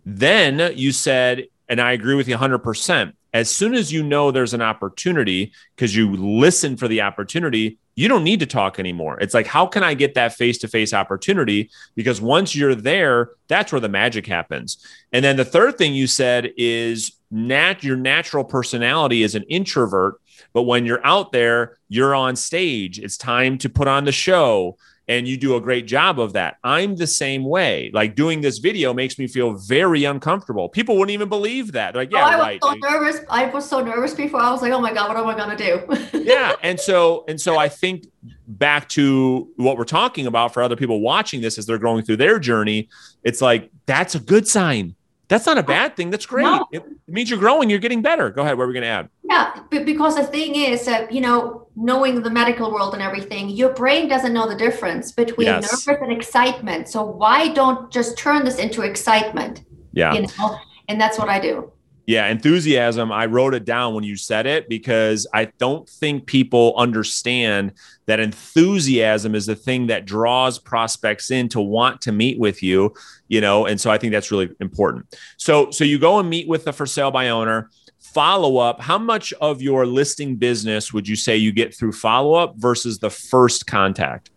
Then 0.06 0.72
you 0.74 0.90
said, 0.90 1.46
and 1.68 1.80
I 1.80 1.92
agree 1.92 2.14
with 2.14 2.28
you 2.28 2.36
100%. 2.36 3.12
As 3.32 3.50
soon 3.50 3.74
as 3.74 3.92
you 3.92 4.02
know 4.02 4.30
there's 4.30 4.54
an 4.54 4.62
opportunity, 4.62 5.52
because 5.74 5.96
you 5.96 6.14
listen 6.14 6.76
for 6.76 6.88
the 6.88 7.00
opportunity, 7.00 7.78
you 7.94 8.08
don't 8.08 8.24
need 8.24 8.40
to 8.40 8.46
talk 8.46 8.78
anymore. 8.78 9.18
It's 9.20 9.34
like, 9.34 9.46
how 9.46 9.66
can 9.66 9.82
I 9.82 9.94
get 9.94 10.14
that 10.14 10.34
face 10.34 10.58
to 10.58 10.68
face 10.68 10.94
opportunity? 10.94 11.70
Because 11.94 12.20
once 12.20 12.54
you're 12.54 12.74
there, 12.74 13.30
that's 13.48 13.72
where 13.72 13.80
the 13.80 13.88
magic 13.88 14.26
happens. 14.26 14.78
And 15.12 15.24
then 15.24 15.36
the 15.36 15.44
third 15.44 15.76
thing 15.76 15.94
you 15.94 16.06
said 16.06 16.52
is 16.56 17.12
nat- 17.30 17.84
your 17.84 17.96
natural 17.96 18.44
personality 18.44 19.22
is 19.22 19.34
an 19.34 19.44
introvert 19.44 20.20
But 20.52 20.62
when 20.62 20.84
you're 20.84 21.04
out 21.06 21.32
there, 21.32 21.78
you're 21.88 22.14
on 22.14 22.36
stage. 22.36 22.98
It's 22.98 23.16
time 23.16 23.58
to 23.58 23.68
put 23.68 23.88
on 23.88 24.04
the 24.04 24.12
show 24.12 24.76
and 25.08 25.26
you 25.26 25.36
do 25.36 25.56
a 25.56 25.60
great 25.60 25.86
job 25.86 26.20
of 26.20 26.32
that. 26.34 26.58
I'm 26.62 26.96
the 26.96 27.06
same 27.06 27.44
way. 27.44 27.90
Like 27.92 28.14
doing 28.14 28.40
this 28.40 28.58
video 28.58 28.94
makes 28.94 29.18
me 29.18 29.26
feel 29.26 29.54
very 29.54 30.04
uncomfortable. 30.04 30.68
People 30.68 30.96
wouldn't 30.96 31.12
even 31.12 31.28
believe 31.28 31.72
that. 31.72 31.92
They're 31.92 32.02
like, 32.02 32.12
oh, 32.14 32.16
yeah, 32.16 32.24
oh, 32.24 32.28
I 32.28 32.38
right. 32.38 32.62
was 32.62 32.78
so 32.80 32.90
nervous. 32.90 33.20
I 33.28 33.46
was 33.46 33.68
so 33.68 33.80
nervous 33.82 34.14
before. 34.14 34.40
I 34.40 34.50
was 34.50 34.62
like, 34.62 34.72
oh 34.72 34.80
my 34.80 34.92
god, 34.92 35.08
what 35.08 35.16
am 35.16 35.26
I 35.26 35.36
gonna 35.36 35.56
do? 35.56 36.18
yeah, 36.24 36.54
and 36.62 36.78
so 36.78 37.24
and 37.28 37.40
so 37.40 37.58
I 37.58 37.68
think 37.68 38.06
back 38.46 38.88
to 38.90 39.48
what 39.56 39.76
we're 39.76 39.84
talking 39.84 40.26
about 40.26 40.54
for 40.54 40.62
other 40.62 40.76
people 40.76 41.00
watching 41.00 41.40
this 41.40 41.58
as 41.58 41.66
they're 41.66 41.78
going 41.78 42.04
through 42.04 42.16
their 42.16 42.38
journey, 42.38 42.88
it's 43.24 43.42
like 43.42 43.70
that's 43.86 44.14
a 44.14 44.20
good 44.20 44.46
sign. 44.46 44.94
That's 45.32 45.46
not 45.46 45.56
a 45.56 45.62
bad 45.62 45.96
thing. 45.96 46.10
That's 46.10 46.26
great. 46.26 46.42
No. 46.42 46.68
It 46.72 46.84
means 47.08 47.30
you're 47.30 47.38
growing. 47.38 47.70
You're 47.70 47.78
getting 47.78 48.02
better. 48.02 48.28
Go 48.28 48.42
ahead. 48.42 48.58
What 48.58 48.64
are 48.64 48.66
we 48.66 48.74
going 48.74 48.82
to 48.82 48.88
add? 48.88 49.08
Yeah, 49.30 49.60
but 49.70 49.86
because 49.86 50.14
the 50.14 50.24
thing 50.24 50.56
is 50.56 50.84
that 50.84 51.10
you 51.10 51.22
know, 51.22 51.68
knowing 51.74 52.20
the 52.20 52.28
medical 52.28 52.70
world 52.70 52.92
and 52.92 53.02
everything, 53.02 53.48
your 53.48 53.72
brain 53.72 54.08
doesn't 54.08 54.34
know 54.34 54.46
the 54.46 54.54
difference 54.54 55.10
between 55.10 55.46
yes. 55.46 55.86
nervous 55.86 56.02
and 56.02 56.12
excitement. 56.12 56.88
So 56.88 57.02
why 57.02 57.48
don't 57.48 57.90
just 57.90 58.18
turn 58.18 58.44
this 58.44 58.58
into 58.58 58.82
excitement? 58.82 59.64
Yeah. 59.94 60.12
You 60.12 60.26
know, 60.38 60.58
and 60.88 61.00
that's 61.00 61.18
what 61.18 61.30
I 61.30 61.40
do. 61.40 61.72
Yeah, 62.06 62.26
enthusiasm. 62.26 63.12
I 63.12 63.26
wrote 63.26 63.54
it 63.54 63.64
down 63.64 63.94
when 63.94 64.02
you 64.02 64.16
said 64.16 64.44
it 64.46 64.68
because 64.68 65.26
I 65.32 65.46
don't 65.58 65.88
think 65.88 66.26
people 66.26 66.74
understand 66.76 67.72
that 68.06 68.18
enthusiasm 68.18 69.36
is 69.36 69.46
the 69.46 69.54
thing 69.54 69.86
that 69.86 70.04
draws 70.04 70.58
prospects 70.58 71.30
in 71.30 71.48
to 71.50 71.60
want 71.60 72.00
to 72.02 72.12
meet 72.12 72.40
with 72.40 72.60
you, 72.60 72.92
you 73.28 73.40
know, 73.40 73.66
and 73.66 73.80
so 73.80 73.90
I 73.90 73.98
think 73.98 74.12
that's 74.12 74.32
really 74.32 74.50
important. 74.60 75.14
So 75.36 75.70
so 75.70 75.84
you 75.84 75.98
go 75.98 76.18
and 76.18 76.28
meet 76.28 76.48
with 76.48 76.64
the 76.64 76.72
for 76.72 76.86
sale 76.86 77.12
by 77.12 77.28
owner, 77.28 77.70
follow 78.00 78.58
up. 78.58 78.80
How 78.80 78.98
much 78.98 79.32
of 79.34 79.62
your 79.62 79.86
listing 79.86 80.34
business 80.36 80.92
would 80.92 81.06
you 81.06 81.14
say 81.14 81.36
you 81.36 81.52
get 81.52 81.72
through 81.72 81.92
follow 81.92 82.34
up 82.34 82.56
versus 82.56 82.98
the 82.98 83.10
first 83.10 83.68
contact? 83.68 84.30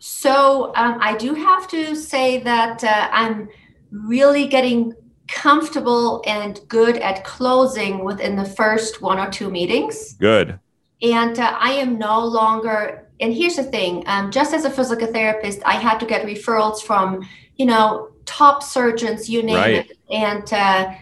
So 0.00 0.66
um, 0.76 0.98
I 1.00 1.16
do 1.16 1.32
have 1.32 1.66
to 1.68 1.96
say 1.96 2.40
that 2.40 2.84
uh, 2.84 3.08
I'm 3.10 3.48
really 3.90 4.46
getting 4.46 4.92
comfortable 5.28 6.22
and 6.26 6.60
good 6.68 6.96
at 6.98 7.24
closing 7.24 8.04
within 8.04 8.36
the 8.36 8.44
first 8.44 9.00
one 9.00 9.18
or 9.18 9.30
two 9.30 9.50
meetings. 9.50 10.14
Good. 10.14 10.58
And 11.02 11.38
uh, 11.38 11.56
I 11.58 11.72
am 11.72 11.98
no 11.98 12.24
longer, 12.24 13.08
and 13.20 13.32
here's 13.32 13.56
the 13.56 13.64
thing 13.64 14.04
um, 14.06 14.30
just 14.30 14.54
as 14.54 14.64
a 14.64 14.70
physical 14.70 15.06
therapist, 15.06 15.60
I 15.64 15.74
had 15.74 15.98
to 16.00 16.06
get 16.06 16.26
referrals 16.26 16.82
from, 16.82 17.28
you 17.56 17.66
know, 17.66 18.10
top 18.26 18.62
surgeons, 18.62 19.28
you 19.28 19.42
name 19.42 19.56
right. 19.56 19.90
it. 19.90 19.98
And, 20.10 20.52
uh, 20.52 20.94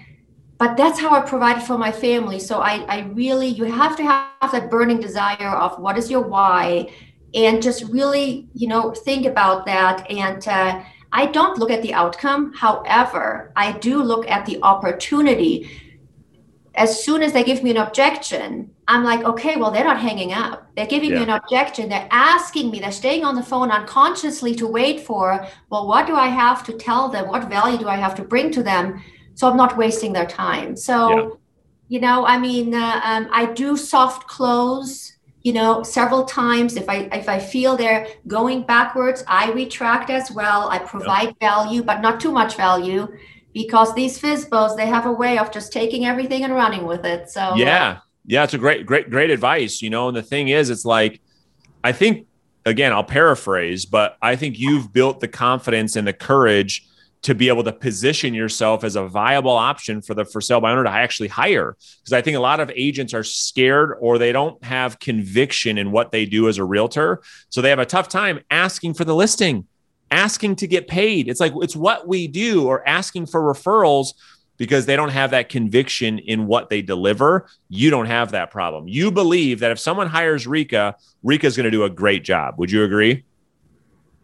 but 0.59 0.77
that's 0.77 0.99
how 0.99 1.11
I 1.11 1.21
provided 1.21 1.63
for 1.63 1.77
my 1.77 1.91
family. 1.91 2.39
So 2.39 2.61
I, 2.61 2.85
I 2.89 3.01
really, 3.13 3.49
you 3.49 3.65
have 3.65 3.97
to 3.97 4.03
have 4.03 4.53
that 4.53 4.71
burning 4.71 5.01
desire 5.01 5.51
of 5.51 5.79
what 5.79 5.99
is 5.99 6.11
your 6.11 6.23
why 6.23 6.93
and 7.35 7.63
just 7.63 7.85
really, 7.85 8.49
you 8.55 8.69
know, 8.69 8.93
think 8.93 9.27
about 9.27 9.67
that. 9.67 10.09
And, 10.11 10.47
uh, 10.47 10.83
I 11.13 11.27
don't 11.27 11.59
look 11.59 11.71
at 11.71 11.83
the 11.83 11.93
outcome. 11.93 12.53
However, 12.55 13.53
I 13.55 13.73
do 13.73 14.03
look 14.03 14.29
at 14.29 14.47
the 14.47 14.59
opportunity. 14.63 15.71
As 16.75 17.05
soon 17.05 17.23
as 17.23 17.35
they 17.35 17.45
give 17.45 17.63
me 17.63 17.71
an 17.71 17.77
objection, 17.77 18.71
I'm 18.89 19.05
like, 19.05 19.23
okay, 19.25 19.57
well, 19.57 19.71
they're 19.71 19.85
not 19.85 20.01
hanging 20.01 20.33
up. 20.33 20.67
They're 20.75 20.87
giving 20.87 21.11
yeah. 21.11 21.19
me 21.19 21.23
an 21.25 21.31
objection. 21.31 21.91
They're 21.91 22.09
asking 22.11 22.71
me, 22.71 22.81
they're 22.81 22.91
staying 22.91 23.25
on 23.25 23.35
the 23.35 23.43
phone 23.43 23.71
unconsciously 23.71 24.55
to 24.55 24.67
wait 24.67 25.01
for, 25.01 25.47
well, 25.69 25.87
what 25.87 26.07
do 26.07 26.17
I 26.17 26.29
have 26.29 26.65
to 26.65 26.73
tell 26.73 27.11
them? 27.11 27.29
What 27.29 27.49
value 27.51 27.79
do 27.79 27.89
I 27.89 27.97
have 27.97 28.15
to 28.17 28.25
bring 28.25 28.51
to 28.53 28.63
them? 28.63 29.03
So 29.35 29.51
I'm 29.51 29.57
not 29.57 29.77
wasting 29.77 30.13
their 30.15 30.27
time. 30.27 30.77
So, 30.77 31.11
yeah. 31.11 31.29
you 31.89 32.01
know, 32.01 32.27
I 32.27 32.39
mean, 32.39 32.75
uh, 32.75 33.01
um, 33.05 33.29
I 33.33 33.53
do 33.53 33.77
soft 33.77 34.27
close 34.27 35.12
you 35.43 35.53
know 35.53 35.83
several 35.83 36.25
times. 36.25 36.77
If 36.77 36.89
i 36.89 37.09
if 37.13 37.29
i 37.29 37.39
feel 37.39 37.77
they're 37.77 38.07
going 38.27 38.63
backwards 38.63 39.25
i 39.27 39.51
retract 39.53 40.11
as 40.11 40.31
well. 40.31 40.69
I 40.71 40.79
provide 40.79 41.35
value 41.41 41.83
but 41.83 42.01
not 42.01 42.21
too 42.21 42.33
much 42.33 42.57
value 42.57 43.09
because 43.53 43.95
these 43.95 44.19
FSBOs 44.19 44.77
they 44.77 44.87
have 44.87 45.07
a 45.07 45.13
way 45.13 45.39
of 45.39 45.51
just 45.51 45.73
taking 45.73 46.07
everything 46.07 46.45
and 46.45 46.55
running 46.55 46.87
with 46.87 47.05
it. 47.05 47.31
So 47.31 47.41
uh, 47.41 47.55
yeah. 47.57 47.99
Yeah 48.25 48.45
it's 48.45 48.55
a 48.55 48.59
great 48.59 48.87
great 48.87 49.11
great 49.11 49.31
advice 49.31 49.83
you 49.83 49.91
know 49.91 50.09
and 50.09 50.17
the 50.17 50.23
thing 50.23 50.49
is 50.49 50.71
it's 50.71 50.85
like 50.85 51.21
i 51.83 51.91
think 51.91 52.27
again 52.65 52.93
i'll 52.93 53.03
paraphrase 53.03 53.85
but 53.85 54.17
i 54.23 54.37
think 54.37 54.59
you've 54.59 54.93
built 54.93 55.19
the 55.19 55.27
confidence 55.27 55.97
and 55.97 56.07
the 56.07 56.13
courage 56.13 56.87
to 57.23 57.35
be 57.35 57.49
able 57.49 57.63
to 57.65 57.73
position 57.73 58.35
yourself 58.35 58.83
as 58.83 58.97
a 58.97 59.07
viable 59.07 59.53
option 59.53 60.03
for 60.03 60.13
the 60.15 60.25
for 60.25 60.41
sale 60.41 60.61
by 60.61 60.73
owner 60.73 60.85
to 60.85 60.91
actually 60.91 61.29
hire. 61.29 61.77
Because 62.01 62.13
I 62.13 62.21
think 62.21 62.37
a 62.37 62.41
lot 62.41 62.61
of 62.61 62.71
agents 62.75 63.15
are 63.15 63.23
scared 63.23 63.97
or 64.01 64.19
they 64.19 64.33
don't 64.33 64.63
have 64.65 64.99
conviction 64.99 65.79
in 65.79 65.93
what 65.93 66.11
they 66.11 66.27
do 66.27 66.49
as 66.49 66.59
a 66.59 66.65
realtor. 66.65 67.23
So 67.49 67.63
they 67.63 67.71
have 67.71 67.79
a 67.79 67.87
tough 67.87 68.09
time 68.09 68.41
asking 68.51 68.95
for 68.95 69.05
the 69.05 69.15
listing, 69.15 69.67
asking 70.11 70.57
to 70.57 70.67
get 70.67 70.89
paid. 70.89 71.29
It's 71.29 71.41
like 71.41 71.53
it's 71.57 71.77
what 71.77 72.09
we 72.09 72.27
do 72.27 72.67
or 72.67 72.87
asking 72.87 73.27
for 73.27 73.41
referrals 73.41 74.15
because 74.57 74.87
they 74.87 74.97
don't 74.97 75.09
have 75.09 75.31
that 75.31 75.49
conviction 75.49 76.19
in 76.19 76.47
what 76.47 76.71
they 76.71 76.83
deliver. 76.83 77.49
You 77.69 77.91
don't 77.91 78.07
have 78.07 78.33
that 78.33 78.51
problem. 78.51 78.87
You 78.89 79.11
believe 79.11 79.61
that 79.61 79.71
if 79.71 79.79
someone 79.79 80.09
hires 80.09 80.47
Rika, 80.47 80.97
is 81.25 81.57
going 81.57 81.65
to 81.65 81.71
do 81.71 81.85
a 81.85 81.91
great 81.91 82.25
job. 82.25 82.55
Would 82.59 82.71
you 82.71 82.85
agree? 82.85 83.25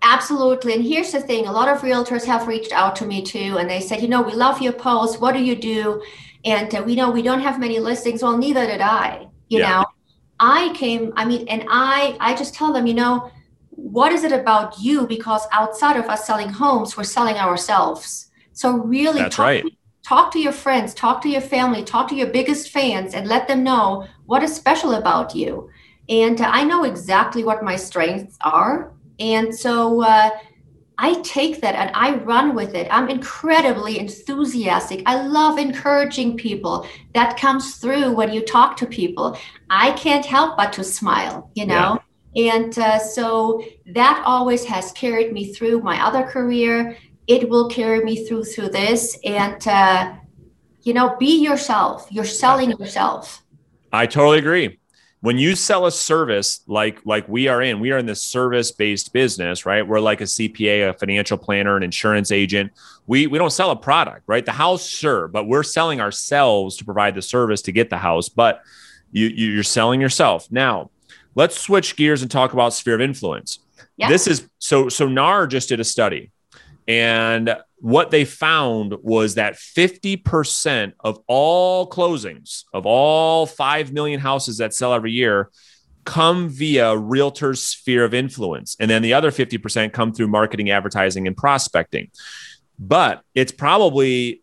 Absolutely. 0.02 0.74
And 0.74 0.84
here's 0.84 1.12
the 1.12 1.20
thing 1.20 1.46
a 1.46 1.52
lot 1.52 1.68
of 1.68 1.82
realtors 1.82 2.24
have 2.24 2.46
reached 2.46 2.72
out 2.72 2.94
to 2.96 3.06
me 3.06 3.22
too, 3.22 3.56
and 3.58 3.68
they 3.68 3.80
said, 3.80 4.00
you 4.00 4.08
know, 4.08 4.22
we 4.22 4.32
love 4.32 4.62
your 4.62 4.72
post. 4.72 5.20
What 5.20 5.34
do 5.34 5.42
you 5.42 5.56
do? 5.56 6.02
And 6.44 6.72
uh, 6.74 6.82
we 6.86 6.94
know 6.94 7.10
we 7.10 7.22
don't 7.22 7.40
have 7.40 7.58
many 7.58 7.78
listings. 7.80 8.22
Well, 8.22 8.38
neither 8.38 8.66
did 8.66 8.80
I. 8.80 9.26
You 9.48 9.60
yeah. 9.60 9.80
know, 9.80 9.86
I 10.38 10.72
came, 10.74 11.12
I 11.16 11.24
mean, 11.24 11.48
and 11.48 11.64
I, 11.68 12.16
I 12.20 12.36
just 12.36 12.54
tell 12.54 12.72
them, 12.72 12.86
you 12.86 12.94
know, 12.94 13.30
what 13.70 14.12
is 14.12 14.24
it 14.24 14.32
about 14.32 14.78
you? 14.80 15.06
Because 15.06 15.46
outside 15.52 15.96
of 15.96 16.06
us 16.06 16.26
selling 16.26 16.48
homes, 16.48 16.96
we're 16.96 17.04
selling 17.04 17.36
ourselves. 17.36 18.30
So 18.52 18.72
really, 18.72 19.22
That's 19.22 19.36
talk, 19.36 19.44
right. 19.44 19.64
talk 20.06 20.32
to 20.32 20.38
your 20.38 20.52
friends, 20.52 20.94
talk 20.94 21.22
to 21.22 21.28
your 21.28 21.40
family, 21.40 21.82
talk 21.82 22.08
to 22.08 22.14
your 22.14 22.28
biggest 22.28 22.70
fans, 22.70 23.14
and 23.14 23.26
let 23.26 23.48
them 23.48 23.64
know 23.64 24.06
what 24.26 24.42
is 24.42 24.54
special 24.54 24.94
about 24.94 25.34
you. 25.34 25.70
And 26.08 26.40
uh, 26.40 26.48
I 26.50 26.64
know 26.64 26.84
exactly 26.84 27.44
what 27.44 27.62
my 27.62 27.76
strengths 27.76 28.36
are 28.40 28.92
and 29.18 29.54
so 29.54 30.02
uh, 30.02 30.30
I 30.98 31.14
take 31.22 31.60
that 31.60 31.76
and 31.76 31.90
I 31.94 32.16
run 32.16 32.54
with 32.54 32.74
it. 32.74 32.88
I'm 32.90 33.08
incredibly 33.08 33.98
enthusiastic. 33.98 35.02
I 35.06 35.26
love 35.26 35.58
encouraging 35.58 36.36
people. 36.36 36.86
That 37.14 37.38
comes 37.38 37.76
through 37.76 38.12
when 38.12 38.32
you 38.32 38.44
talk 38.44 38.76
to 38.78 38.86
people. 38.86 39.38
I 39.70 39.92
can't 39.92 40.26
help 40.26 40.56
but 40.56 40.72
to 40.74 40.84
smile, 40.84 41.50
you 41.54 41.66
know? 41.66 42.00
Yeah. 42.34 42.54
And 42.54 42.78
uh, 42.78 42.98
so 42.98 43.62
that 43.94 44.22
always 44.26 44.64
has 44.64 44.92
carried 44.92 45.32
me 45.32 45.52
through 45.52 45.82
my 45.82 46.04
other 46.04 46.24
career. 46.24 46.96
It 47.28 47.48
will 47.48 47.68
carry 47.68 48.04
me 48.04 48.26
through 48.26 48.44
through 48.44 48.70
this. 48.70 49.18
And, 49.24 49.66
uh, 49.68 50.14
you 50.82 50.94
know, 50.94 51.16
be 51.16 51.42
yourself. 51.42 52.08
You're 52.10 52.24
selling 52.24 52.70
yourself. 52.72 53.42
I 53.92 54.06
totally 54.06 54.38
agree 54.38 54.78
when 55.20 55.36
you 55.36 55.56
sell 55.56 55.86
a 55.86 55.92
service 55.92 56.60
like 56.66 57.00
like 57.04 57.28
we 57.28 57.48
are 57.48 57.60
in 57.60 57.80
we 57.80 57.90
are 57.90 57.98
in 57.98 58.06
this 58.06 58.22
service 58.22 58.70
based 58.70 59.12
business 59.12 59.66
right? 59.66 59.86
We're 59.86 60.00
like 60.00 60.20
a 60.20 60.24
cpa 60.24 60.90
a 60.90 60.92
financial 60.92 61.36
planner 61.36 61.76
an 61.76 61.82
insurance 61.82 62.30
agent. 62.30 62.72
We 63.06 63.26
we 63.26 63.38
don't 63.38 63.50
sell 63.50 63.70
a 63.70 63.76
product 63.76 64.22
right? 64.26 64.44
The 64.44 64.52
house 64.52 64.86
sure 64.86 65.28
but 65.28 65.46
we're 65.46 65.62
selling 65.62 66.00
ourselves 66.00 66.76
to 66.76 66.84
provide 66.84 67.14
the 67.14 67.22
service 67.22 67.62
to 67.62 67.72
get 67.72 67.90
the 67.90 67.98
house 67.98 68.28
but 68.28 68.62
you 69.10 69.26
you're 69.28 69.62
selling 69.62 70.00
yourself. 70.00 70.50
Now 70.50 70.90
let's 71.34 71.58
switch 71.60 71.96
gears 71.96 72.22
and 72.22 72.30
talk 72.30 72.52
about 72.52 72.72
sphere 72.72 72.94
of 72.94 73.00
influence. 73.00 73.60
Yeah. 73.96 74.08
this 74.08 74.28
is 74.28 74.48
so 74.58 74.88
so 74.88 75.08
nar 75.08 75.46
just 75.48 75.68
did 75.68 75.80
a 75.80 75.84
study 75.84 76.30
and 76.86 77.56
what 77.80 78.10
they 78.10 78.24
found 78.24 78.94
was 79.02 79.36
that 79.36 79.54
50% 79.54 80.92
of 81.00 81.20
all 81.26 81.88
closings 81.88 82.64
of 82.72 82.86
all 82.86 83.46
5 83.46 83.92
million 83.92 84.20
houses 84.20 84.58
that 84.58 84.74
sell 84.74 84.92
every 84.92 85.12
year 85.12 85.50
come 86.04 86.48
via 86.48 86.96
realtor's 86.96 87.62
sphere 87.62 88.04
of 88.04 88.14
influence. 88.14 88.76
And 88.80 88.90
then 88.90 89.02
the 89.02 89.14
other 89.14 89.30
50% 89.30 89.92
come 89.92 90.12
through 90.12 90.28
marketing, 90.28 90.70
advertising, 90.70 91.26
and 91.26 91.36
prospecting. 91.36 92.10
But 92.78 93.22
it's 93.34 93.52
probably 93.52 94.42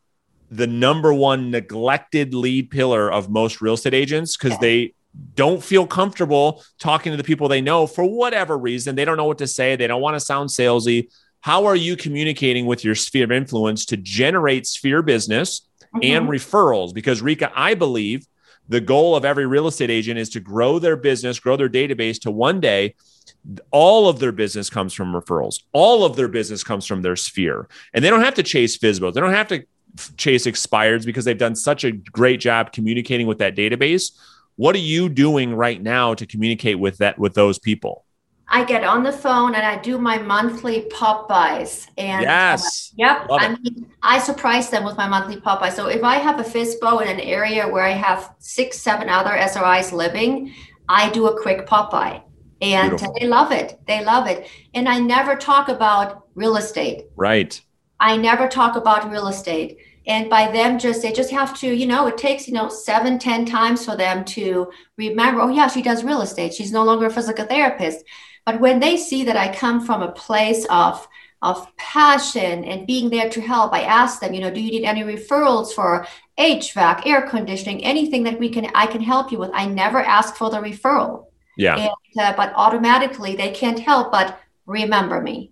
the 0.51 0.67
number 0.67 1.13
one 1.13 1.51
neglected 1.51 2.33
lead 2.33 2.69
pillar 2.69 3.11
of 3.11 3.29
most 3.29 3.61
real 3.61 3.73
estate 3.73 3.93
agents 3.93 4.37
because 4.37 4.57
they 4.59 4.93
don't 5.33 5.63
feel 5.63 5.87
comfortable 5.87 6.63
talking 6.77 7.11
to 7.11 7.17
the 7.17 7.23
people 7.23 7.47
they 7.47 7.61
know 7.61 7.87
for 7.87 8.03
whatever 8.03 8.57
reason. 8.57 8.95
They 8.95 9.05
don't 9.05 9.17
know 9.17 9.25
what 9.25 9.39
to 9.39 9.47
say. 9.47 9.75
They 9.75 9.87
don't 9.87 10.01
want 10.01 10.15
to 10.15 10.19
sound 10.19 10.49
salesy 10.49 11.09
how 11.45 11.65
are 11.65 11.75
you 11.75 11.95
communicating 11.95 12.65
with 12.65 12.83
your 12.83 12.95
sphere 12.95 13.25
of 13.25 13.31
influence 13.31 13.85
to 13.85 13.95
generate 13.97 14.65
sphere 14.65 15.03
business 15.03 15.61
mm-hmm. 15.79 15.99
and 16.01 16.27
referrals? 16.27 16.91
Because 16.91 17.21
Rika, 17.21 17.51
I 17.55 17.75
believe 17.75 18.25
the 18.67 18.81
goal 18.81 19.15
of 19.15 19.25
every 19.25 19.45
real 19.45 19.67
estate 19.67 19.91
agent 19.91 20.17
is 20.17 20.29
to 20.29 20.39
grow 20.39 20.79
their 20.79 20.97
business, 20.97 21.39
grow 21.39 21.55
their 21.55 21.69
database 21.69 22.19
to 22.21 22.31
one 22.31 22.59
day 22.59 22.95
all 23.69 24.09
of 24.09 24.17
their 24.17 24.31
business 24.31 24.71
comes 24.71 24.91
from 24.91 25.13
referrals. 25.13 25.61
All 25.71 26.03
of 26.03 26.15
their 26.15 26.27
business 26.27 26.63
comes 26.63 26.87
from 26.87 27.03
their 27.03 27.15
sphere. 27.15 27.67
And 27.93 28.03
they 28.03 28.09
don't 28.09 28.23
have 28.23 28.33
to 28.35 28.43
chase 28.43 28.75
FSBOs. 28.75 29.13
They 29.13 29.21
don't 29.21 29.31
have 29.31 29.49
to 29.49 29.67
chase 30.17 30.47
expireds 30.47 31.05
because 31.05 31.25
they've 31.25 31.37
done 31.37 31.55
such 31.55 31.83
a 31.83 31.91
great 31.91 32.39
job 32.39 32.71
communicating 32.71 33.27
with 33.27 33.37
that 33.37 33.55
database. 33.55 34.17
What 34.55 34.73
are 34.73 34.79
you 34.79 35.09
doing 35.09 35.53
right 35.53 35.79
now 35.79 36.15
to 36.15 36.25
communicate 36.25 36.79
with 36.79 36.97
that 36.97 37.19
with 37.19 37.35
those 37.35 37.59
people? 37.59 38.04
I 38.47 38.63
get 38.63 38.83
on 38.83 39.03
the 39.03 39.11
phone 39.11 39.55
and 39.55 39.65
I 39.65 39.77
do 39.77 39.97
my 39.97 40.17
monthly 40.17 40.81
pop-bys. 40.91 41.87
And 41.97 42.21
yes, 42.21 42.91
uh, 42.91 42.95
yep. 42.97 43.29
Love 43.29 43.41
I 43.41 43.45
it. 43.53 43.61
mean, 43.61 43.93
I 44.01 44.19
surprise 44.19 44.69
them 44.69 44.83
with 44.83 44.97
my 44.97 45.07
monthly 45.07 45.39
pop-bys. 45.39 45.75
So 45.75 45.87
if 45.87 46.03
I 46.03 46.15
have 46.15 46.39
a 46.39 46.43
FSBO 46.43 47.01
in 47.01 47.07
an 47.07 47.19
area 47.19 47.67
where 47.67 47.83
I 47.83 47.91
have 47.91 48.33
six, 48.39 48.79
seven 48.79 49.09
other 49.09 49.31
SOIs 49.31 49.91
living, 49.91 50.53
I 50.87 51.09
do 51.09 51.27
a 51.27 51.41
quick 51.41 51.65
pop-by. 51.65 52.21
And 52.61 52.91
Beautiful. 52.91 53.17
they 53.19 53.27
love 53.27 53.51
it. 53.51 53.79
They 53.87 54.05
love 54.05 54.27
it. 54.27 54.47
And 54.73 54.87
I 54.87 54.99
never 54.99 55.35
talk 55.35 55.67
about 55.67 56.27
real 56.35 56.55
estate. 56.57 57.05
Right. 57.15 57.59
I 57.99 58.15
never 58.15 58.47
talk 58.47 58.75
about 58.75 59.09
real 59.09 59.27
estate 59.27 59.79
and 60.07 60.29
by 60.29 60.51
them 60.51 60.77
just 60.77 61.01
they 61.01 61.11
just 61.11 61.31
have 61.31 61.57
to 61.57 61.73
you 61.73 61.87
know 61.87 62.07
it 62.07 62.17
takes 62.17 62.47
you 62.47 62.53
know 62.53 62.69
seven 62.69 63.17
ten 63.17 63.45
times 63.45 63.85
for 63.85 63.95
them 63.95 64.23
to 64.23 64.71
remember 64.97 65.41
oh 65.41 65.49
yeah 65.49 65.67
she 65.67 65.81
does 65.81 66.03
real 66.03 66.21
estate 66.21 66.53
she's 66.53 66.71
no 66.71 66.83
longer 66.83 67.07
a 67.07 67.09
physical 67.09 67.45
therapist 67.45 68.03
but 68.45 68.59
when 68.59 68.79
they 68.79 68.95
see 68.95 69.23
that 69.23 69.35
I 69.35 69.53
come 69.53 69.85
from 69.85 70.01
a 70.01 70.11
place 70.11 70.65
of 70.69 71.07
of 71.41 71.67
passion 71.77 72.63
and 72.63 72.87
being 72.87 73.09
there 73.09 73.29
to 73.29 73.41
help, 73.41 73.71
I 73.71 73.81
ask 73.81 74.19
them, 74.19 74.33
you 74.33 74.41
know, 74.41 74.49
do 74.49 74.59
you 74.59 74.71
need 74.71 74.85
any 74.85 75.03
referrals 75.03 75.73
for 75.73 76.07
HVAC, 76.39 77.05
air 77.05 77.27
conditioning, 77.27 77.83
anything 77.83 78.23
that 78.23 78.39
we 78.39 78.49
can 78.49 78.71
I 78.73 78.87
can 78.87 79.01
help 79.01 79.31
you 79.31 79.39
with? 79.39 79.51
I 79.53 79.65
never 79.65 79.99
ask 79.99 80.35
for 80.35 80.49
the 80.49 80.57
referral. 80.57 81.25
Yeah. 81.57 81.77
And, 81.77 81.91
uh, 82.19 82.33
but 82.35 82.53
automatically 82.55 83.35
they 83.35 83.51
can't 83.51 83.79
help 83.79 84.11
but 84.11 84.39
remember 84.65 85.21
me. 85.21 85.51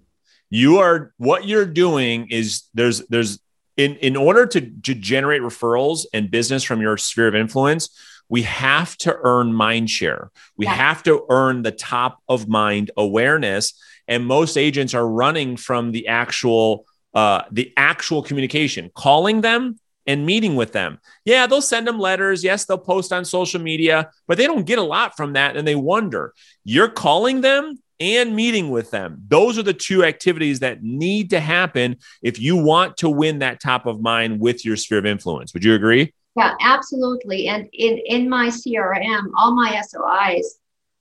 You 0.49 0.77
are 0.79 1.13
what 1.17 1.47
you're 1.47 1.65
doing 1.65 2.27
is 2.29 2.63
there's 2.73 2.99
there's 3.07 3.39
in 3.75 3.95
in 3.97 4.15
order 4.15 4.45
to 4.45 4.61
to 4.61 4.93
generate 4.93 5.41
referrals 5.41 6.05
and 6.13 6.29
business 6.29 6.63
from 6.63 6.81
your 6.81 6.97
sphere 6.97 7.27
of 7.27 7.35
influence 7.35 7.89
we 8.33 8.41
have 8.41 8.97
to 8.97 9.15
earn 9.21 9.53
mind 9.53 9.91
share. 9.91 10.31
We 10.57 10.65
yeah. 10.65 10.73
have 10.73 11.03
to 11.03 11.23
earn 11.29 11.61
the 11.61 11.71
top 11.71 12.17
of 12.27 12.47
mind 12.47 12.89
awareness. 12.97 13.79
And 14.07 14.25
most 14.25 14.57
agents 14.57 14.95
are 14.95 15.07
running 15.07 15.55
from 15.55 15.91
the 15.91 16.07
actual 16.07 16.87
uh, 17.13 17.43
the 17.51 17.71
actual 17.77 18.23
communication, 18.23 18.89
calling 18.95 19.41
them 19.41 19.79
and 20.07 20.25
meeting 20.25 20.55
with 20.55 20.71
them. 20.71 20.97
Yeah, 21.25 21.45
they'll 21.45 21.61
send 21.61 21.87
them 21.87 21.99
letters. 21.99 22.43
Yes, 22.43 22.65
they'll 22.65 22.79
post 22.79 23.13
on 23.13 23.23
social 23.23 23.61
media, 23.61 24.09
but 24.27 24.39
they 24.39 24.47
don't 24.47 24.65
get 24.65 24.79
a 24.79 24.83
lot 24.83 25.15
from 25.15 25.33
that. 25.33 25.55
And 25.55 25.67
they 25.67 25.75
wonder, 25.75 26.33
you're 26.63 26.89
calling 26.89 27.41
them 27.41 27.77
and 27.99 28.35
meeting 28.35 28.71
with 28.71 28.89
them. 28.89 29.21
Those 29.27 29.59
are 29.59 29.63
the 29.63 29.75
two 29.75 30.03
activities 30.03 30.61
that 30.61 30.81
need 30.81 31.29
to 31.29 31.39
happen 31.39 31.97
if 32.23 32.39
you 32.39 32.57
want 32.57 32.97
to 32.97 33.09
win 33.11 33.39
that 33.39 33.61
top 33.61 33.85
of 33.85 34.01
mind 34.01 34.39
with 34.39 34.65
your 34.65 34.75
sphere 34.75 34.97
of 34.97 35.05
influence. 35.05 35.53
Would 35.53 35.63
you 35.63 35.75
agree? 35.75 36.13
Yeah, 36.35 36.55
absolutely. 36.61 37.47
And 37.47 37.67
in, 37.73 37.99
in 38.05 38.29
my 38.29 38.47
CRM, 38.47 39.27
all 39.37 39.53
my 39.53 39.81
SOIs, 39.81 40.59